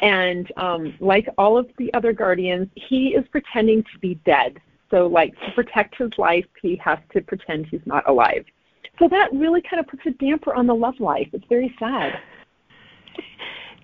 and 0.00 0.50
um, 0.56 0.94
like 1.00 1.28
all 1.36 1.58
of 1.58 1.68
the 1.76 1.92
other 1.92 2.14
Guardians, 2.14 2.68
he 2.74 3.08
is 3.08 3.24
pretending 3.30 3.82
to 3.92 3.98
be 4.00 4.14
dead. 4.24 4.58
So, 4.90 5.06
like 5.06 5.38
to 5.40 5.52
protect 5.52 5.98
his 5.98 6.10
life, 6.16 6.46
he 6.62 6.76
has 6.82 6.98
to 7.12 7.20
pretend 7.20 7.66
he's 7.66 7.84
not 7.84 8.08
alive. 8.08 8.46
So 8.98 9.06
that 9.08 9.28
really 9.32 9.60
kind 9.60 9.78
of 9.78 9.86
puts 9.86 10.02
a 10.06 10.10
damper 10.12 10.54
on 10.54 10.66
the 10.66 10.74
love 10.74 10.98
life. 10.98 11.28
It's 11.34 11.44
very 11.48 11.76
sad. 11.78 12.18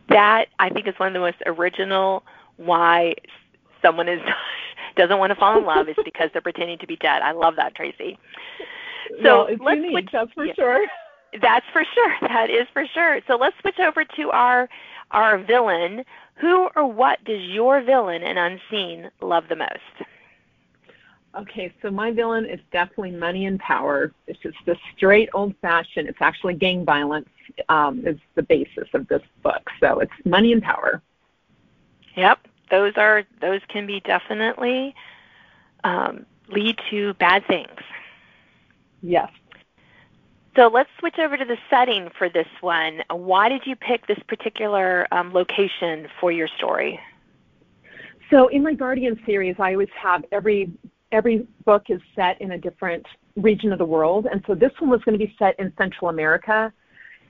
That 0.08 0.46
I 0.58 0.70
think 0.70 0.88
is 0.88 0.94
one 0.96 1.08
of 1.08 1.12
the 1.12 1.20
most 1.20 1.42
original 1.44 2.24
why 2.56 3.14
someone 3.82 4.08
is 4.08 4.20
doesn't 4.96 5.18
want 5.18 5.30
to 5.30 5.36
fall 5.36 5.58
in 5.58 5.64
love 5.64 5.88
is 5.88 5.96
because 6.04 6.30
they're 6.32 6.42
pretending 6.42 6.78
to 6.78 6.86
be 6.86 6.96
dead. 6.96 7.22
I 7.22 7.32
love 7.32 7.56
that, 7.56 7.74
Traci. 7.76 8.16
So 9.22 9.44
well, 9.44 9.46
it's 9.46 9.62
let's 9.62 9.76
unique, 9.76 9.92
switch, 9.92 10.08
that's 10.12 10.32
for 10.32 10.46
yeah, 10.46 10.54
sure. 10.54 10.86
That's 11.40 11.66
for 11.72 11.84
sure. 11.94 12.14
That 12.22 12.50
is 12.50 12.66
for 12.72 12.86
sure. 12.94 13.20
So 13.26 13.36
let's 13.36 13.56
switch 13.60 13.78
over 13.78 14.04
to 14.04 14.30
our 14.30 14.68
our 15.10 15.38
villain. 15.38 16.04
Who 16.36 16.68
or 16.74 16.90
what 16.90 17.22
does 17.24 17.40
your 17.42 17.82
villain 17.82 18.22
in 18.22 18.36
Unseen 18.38 19.10
love 19.20 19.44
the 19.48 19.56
most? 19.56 20.08
Okay, 21.36 21.72
so 21.82 21.90
my 21.90 22.12
villain 22.12 22.46
is 22.46 22.60
definitely 22.70 23.10
money 23.10 23.46
and 23.46 23.58
power. 23.58 24.12
It's 24.28 24.38
just 24.40 24.56
the 24.66 24.76
straight 24.96 25.28
old 25.34 25.54
fashioned. 25.60 26.08
It's 26.08 26.18
actually 26.20 26.54
gang 26.54 26.84
violence 26.84 27.28
um, 27.68 28.06
is 28.06 28.16
the 28.36 28.42
basis 28.42 28.88
of 28.94 29.08
this 29.08 29.22
book. 29.42 29.62
So 29.80 29.98
it's 29.98 30.12
money 30.24 30.52
and 30.52 30.62
power. 30.62 31.02
Yep, 32.16 32.38
those 32.70 32.92
are 32.96 33.24
those 33.40 33.60
can 33.68 33.86
be 33.86 34.00
definitely 34.00 34.94
um, 35.84 36.26
lead 36.48 36.78
to 36.90 37.14
bad 37.14 37.46
things. 37.46 37.80
Yes. 39.02 39.30
So 40.56 40.68
let's 40.68 40.90
switch 41.00 41.18
over 41.18 41.36
to 41.36 41.44
the 41.44 41.58
setting 41.68 42.10
for 42.16 42.28
this 42.28 42.46
one. 42.60 43.02
Why 43.10 43.48
did 43.48 43.66
you 43.66 43.74
pick 43.74 44.06
this 44.06 44.20
particular 44.28 45.06
um, 45.10 45.32
location 45.32 46.06
for 46.20 46.30
your 46.30 46.48
story? 46.56 47.00
So 48.30 48.48
in 48.48 48.62
my 48.62 48.72
Guardian 48.72 49.20
series, 49.26 49.56
I 49.58 49.72
always 49.72 49.88
have 50.00 50.24
every 50.32 50.72
every 51.12 51.46
book 51.64 51.84
is 51.88 52.00
set 52.16 52.40
in 52.40 52.52
a 52.52 52.58
different 52.58 53.06
region 53.36 53.72
of 53.72 53.78
the 53.78 53.84
world, 53.84 54.26
and 54.30 54.42
so 54.46 54.54
this 54.54 54.72
one 54.78 54.90
was 54.90 55.00
going 55.02 55.18
to 55.18 55.24
be 55.24 55.34
set 55.38 55.58
in 55.58 55.72
Central 55.76 56.08
America. 56.08 56.72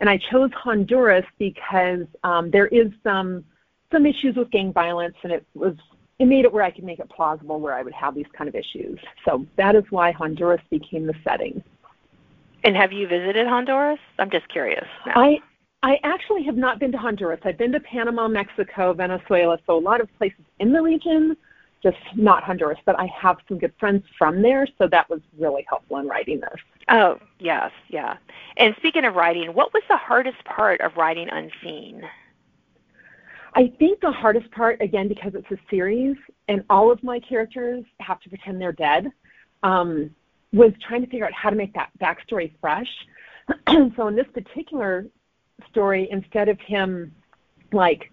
And 0.00 0.10
I 0.10 0.18
chose 0.30 0.50
Honduras 0.54 1.24
because 1.38 2.06
um, 2.24 2.50
there 2.50 2.66
is 2.66 2.88
some 3.02 3.44
some 3.94 4.04
issues 4.06 4.34
with 4.36 4.50
gang 4.50 4.72
violence, 4.72 5.14
and 5.22 5.32
it 5.32 5.46
was 5.54 5.74
it 6.18 6.26
made 6.26 6.44
it 6.44 6.52
where 6.52 6.62
I 6.62 6.70
could 6.70 6.84
make 6.84 6.98
it 6.98 7.08
plausible 7.08 7.60
where 7.60 7.74
I 7.74 7.82
would 7.82 7.94
have 7.94 8.14
these 8.14 8.26
kind 8.36 8.48
of 8.48 8.54
issues. 8.54 8.98
So 9.24 9.46
that 9.56 9.74
is 9.74 9.84
why 9.90 10.12
Honduras 10.12 10.60
became 10.70 11.06
the 11.06 11.14
setting. 11.24 11.62
And 12.62 12.76
have 12.76 12.92
you 12.92 13.06
visited 13.06 13.46
Honduras? 13.46 13.98
I'm 14.18 14.30
just 14.30 14.48
curious. 14.48 14.86
Now. 15.06 15.12
I 15.16 15.38
I 15.82 15.98
actually 16.02 16.44
have 16.44 16.56
not 16.56 16.80
been 16.80 16.92
to 16.92 16.98
Honduras. 16.98 17.40
I've 17.44 17.58
been 17.58 17.72
to 17.72 17.80
Panama, 17.80 18.26
Mexico, 18.26 18.94
Venezuela, 18.94 19.58
so 19.66 19.76
a 19.76 19.78
lot 19.78 20.00
of 20.00 20.08
places 20.16 20.40
in 20.58 20.72
the 20.72 20.80
region, 20.80 21.36
just 21.82 21.98
not 22.14 22.42
Honduras. 22.42 22.78
But 22.86 22.98
I 22.98 23.06
have 23.06 23.36
some 23.46 23.58
good 23.58 23.74
friends 23.78 24.02
from 24.16 24.40
there, 24.40 24.66
so 24.78 24.88
that 24.88 25.10
was 25.10 25.20
really 25.38 25.66
helpful 25.68 25.98
in 25.98 26.08
writing 26.08 26.40
this. 26.40 26.60
Oh 26.88 27.18
yes, 27.38 27.70
yeah. 27.88 28.16
And 28.56 28.74
speaking 28.76 29.04
of 29.04 29.14
writing, 29.14 29.52
what 29.52 29.74
was 29.74 29.82
the 29.88 29.96
hardest 29.96 30.42
part 30.44 30.80
of 30.80 30.96
writing 30.96 31.28
Unseen? 31.28 32.02
I 33.54 33.72
think 33.78 34.00
the 34.00 34.10
hardest 34.10 34.50
part, 34.50 34.82
again, 34.82 35.06
because 35.06 35.32
it's 35.34 35.50
a 35.50 35.58
series 35.70 36.16
and 36.48 36.64
all 36.68 36.90
of 36.90 37.02
my 37.04 37.20
characters 37.20 37.84
have 38.00 38.20
to 38.20 38.28
pretend 38.28 38.60
they're 38.60 38.72
dead, 38.72 39.12
um, 39.62 40.10
was 40.52 40.72
trying 40.86 41.02
to 41.02 41.06
figure 41.06 41.26
out 41.26 41.32
how 41.32 41.50
to 41.50 41.56
make 41.56 41.72
that 41.74 41.90
backstory 42.00 42.52
fresh. 42.60 42.88
so 43.96 44.08
in 44.08 44.16
this 44.16 44.26
particular 44.34 45.06
story, 45.70 46.08
instead 46.10 46.48
of 46.48 46.58
him 46.60 47.14
like 47.72 48.10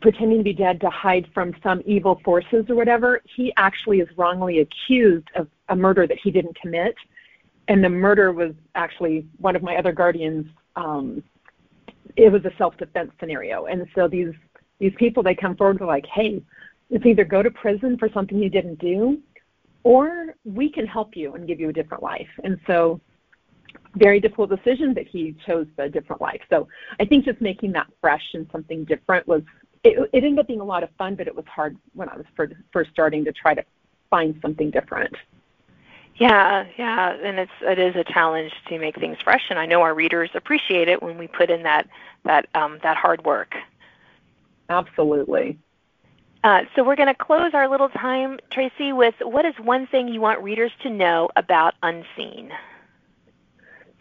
pretending 0.00 0.38
to 0.38 0.44
be 0.44 0.52
dead 0.52 0.80
to 0.80 0.90
hide 0.90 1.26
from 1.34 1.52
some 1.62 1.82
evil 1.84 2.20
forces 2.24 2.66
or 2.68 2.76
whatever, 2.76 3.22
he 3.24 3.52
actually 3.56 4.00
is 4.00 4.08
wrongly 4.16 4.60
accused 4.60 5.26
of 5.34 5.48
a 5.68 5.76
murder 5.76 6.06
that 6.06 6.18
he 6.22 6.30
didn't 6.30 6.56
commit. 6.60 6.94
And 7.68 7.82
the 7.82 7.88
murder 7.88 8.32
was 8.32 8.52
actually 8.76 9.26
one 9.38 9.56
of 9.56 9.62
my 9.62 9.76
other 9.76 9.92
guardians. 9.92 10.46
Um, 10.76 11.22
it 12.16 12.32
was 12.32 12.44
a 12.44 12.52
self-defense 12.58 13.12
scenario, 13.20 13.66
and 13.66 13.86
so 13.94 14.08
these 14.08 14.32
these 14.78 14.92
people 14.96 15.22
they 15.22 15.34
come 15.34 15.56
forward 15.56 15.80
with 15.80 15.88
like, 15.88 16.06
hey, 16.06 16.42
it's 16.90 17.06
either 17.06 17.24
go 17.24 17.42
to 17.42 17.50
prison 17.50 17.96
for 17.98 18.08
something 18.12 18.38
you 18.38 18.50
didn't 18.50 18.78
do, 18.78 19.18
or 19.82 20.34
we 20.44 20.70
can 20.70 20.86
help 20.86 21.16
you 21.16 21.34
and 21.34 21.46
give 21.46 21.60
you 21.60 21.68
a 21.68 21.72
different 21.72 22.02
life. 22.02 22.28
And 22.44 22.58
so 22.66 23.00
very 23.94 24.20
difficult 24.20 24.50
decision 24.50 24.92
that 24.94 25.06
he 25.06 25.34
chose 25.46 25.66
the 25.76 25.88
different 25.88 26.20
life. 26.20 26.40
So 26.50 26.68
I 27.00 27.04
think 27.04 27.24
just 27.24 27.40
making 27.40 27.72
that 27.72 27.86
fresh 28.00 28.22
and 28.34 28.46
something 28.52 28.84
different 28.84 29.26
was 29.26 29.42
it, 29.84 30.10
it 30.12 30.24
ended 30.24 30.38
up 30.38 30.46
being 30.46 30.60
a 30.60 30.64
lot 30.64 30.82
of 30.82 30.90
fun, 30.98 31.14
but 31.14 31.26
it 31.26 31.34
was 31.34 31.44
hard 31.46 31.76
when 31.94 32.08
I 32.08 32.16
was 32.16 32.26
first 32.72 32.90
starting 32.90 33.24
to 33.24 33.32
try 33.32 33.54
to 33.54 33.64
find 34.10 34.38
something 34.42 34.70
different. 34.70 35.14
Yeah, 36.18 36.64
yeah, 36.78 37.14
and 37.22 37.38
it's 37.38 37.52
it 37.60 37.78
is 37.78 37.94
a 37.94 38.04
challenge 38.04 38.52
to 38.68 38.78
make 38.78 38.98
things 38.98 39.18
fresh, 39.22 39.44
and 39.50 39.58
I 39.58 39.66
know 39.66 39.82
our 39.82 39.94
readers 39.94 40.30
appreciate 40.34 40.88
it 40.88 41.02
when 41.02 41.18
we 41.18 41.26
put 41.26 41.50
in 41.50 41.62
that 41.64 41.86
that 42.24 42.48
um, 42.54 42.78
that 42.82 42.96
hard 42.96 43.24
work. 43.24 43.54
Absolutely. 44.70 45.58
Uh, 46.42 46.62
so 46.74 46.84
we're 46.84 46.96
going 46.96 47.08
to 47.08 47.14
close 47.14 47.52
our 47.54 47.68
little 47.68 47.88
time, 47.88 48.38
Traci, 48.52 48.96
with 48.96 49.14
what 49.20 49.44
is 49.44 49.54
one 49.62 49.86
thing 49.88 50.08
you 50.08 50.20
want 50.20 50.42
readers 50.42 50.70
to 50.82 50.90
know 50.90 51.28
about 51.36 51.74
Unseen? 51.82 52.52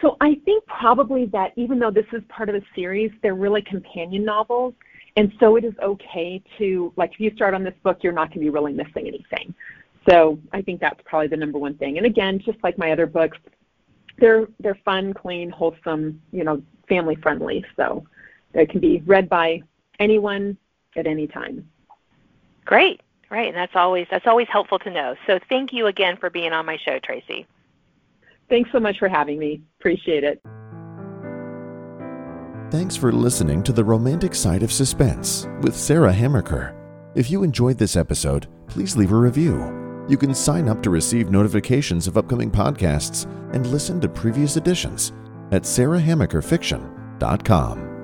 So 0.01 0.15
I 0.21 0.35
think 0.45 0.63
probably 0.67 1.25
that 1.27 1.53
even 1.55 1.79
though 1.79 1.89
this 1.89 2.05
is 2.13 2.21
part 2.29 2.49
of 2.49 2.55
a 2.55 2.61
series, 2.75 3.11
they're 3.23 3.33
really 3.35 3.61
companion 3.61 4.23
novels. 4.23 4.75
And 5.15 5.33
so 5.39 5.55
it 5.55 5.63
is 5.63 5.73
okay 5.81 6.43
to, 6.57 6.93
like, 6.97 7.13
if 7.13 7.19
you 7.19 7.31
start 7.35 7.53
on 7.53 7.63
this 7.63 7.73
book, 7.83 7.99
you're 8.03 8.13
not 8.13 8.27
going 8.27 8.39
to 8.39 8.39
be 8.41 8.49
really 8.49 8.73
missing 8.73 9.07
anything. 9.07 9.55
So 10.07 10.39
I 10.53 10.61
think 10.61 10.81
that's 10.81 10.99
probably 11.05 11.27
the 11.27 11.37
number 11.37 11.57
one 11.57 11.75
thing. 11.75 11.97
And 11.97 12.05
again, 12.05 12.39
just 12.39 12.57
like 12.63 12.77
my 12.77 12.91
other 12.91 13.05
books, 13.05 13.37
they're 14.17 14.47
they're 14.59 14.79
fun, 14.85 15.13
clean, 15.13 15.49
wholesome, 15.49 16.21
you 16.31 16.43
know, 16.43 16.61
family 16.87 17.15
friendly. 17.15 17.65
So 17.75 18.05
they 18.53 18.65
can 18.65 18.79
be 18.79 19.01
read 19.05 19.27
by 19.29 19.61
anyone 19.99 20.57
at 20.95 21.07
any 21.07 21.27
time. 21.27 21.67
Great. 22.65 23.01
Right, 23.31 23.47
and 23.47 23.57
that's 23.57 23.75
always 23.75 24.05
that's 24.11 24.27
always 24.27 24.47
helpful 24.47 24.77
to 24.79 24.91
know. 24.91 25.15
So 25.25 25.39
thank 25.49 25.73
you 25.73 25.87
again 25.87 26.15
for 26.17 26.29
being 26.29 26.53
on 26.53 26.65
my 26.65 26.77
show, 26.77 26.99
Traci. 26.99 27.45
Thanks 28.49 28.71
so 28.71 28.79
much 28.79 28.99
for 28.99 29.07
having 29.07 29.39
me. 29.39 29.61
Appreciate 29.79 30.23
it. 30.23 30.41
Thanks 32.71 32.95
for 32.95 33.11
listening 33.11 33.63
to 33.63 33.73
The 33.73 33.83
Romantic 33.83 34.35
Side 34.35 34.61
of 34.61 34.71
Suspense 34.71 35.47
with 35.61 35.75
Sarah 35.75 36.13
Hamaker. 36.13 36.75
If 37.15 37.31
you 37.31 37.43
enjoyed 37.43 37.77
this 37.77 37.95
episode, 37.95 38.47
please 38.67 38.95
leave 38.95 39.11
a 39.11 39.15
review. 39.15 39.84
You 40.07 40.17
can 40.17 40.35
sign 40.35 40.69
up 40.69 40.83
to 40.83 40.89
receive 40.89 41.31
notifications 41.31 42.07
of 42.07 42.17
upcoming 42.17 42.51
podcasts 42.51 43.25
and 43.53 43.65
listen 43.67 44.01
to 44.01 44.09
previous 44.09 44.57
editions 44.57 45.13
at 45.51 45.63
sarahhamakerfiction.com. 45.63 47.94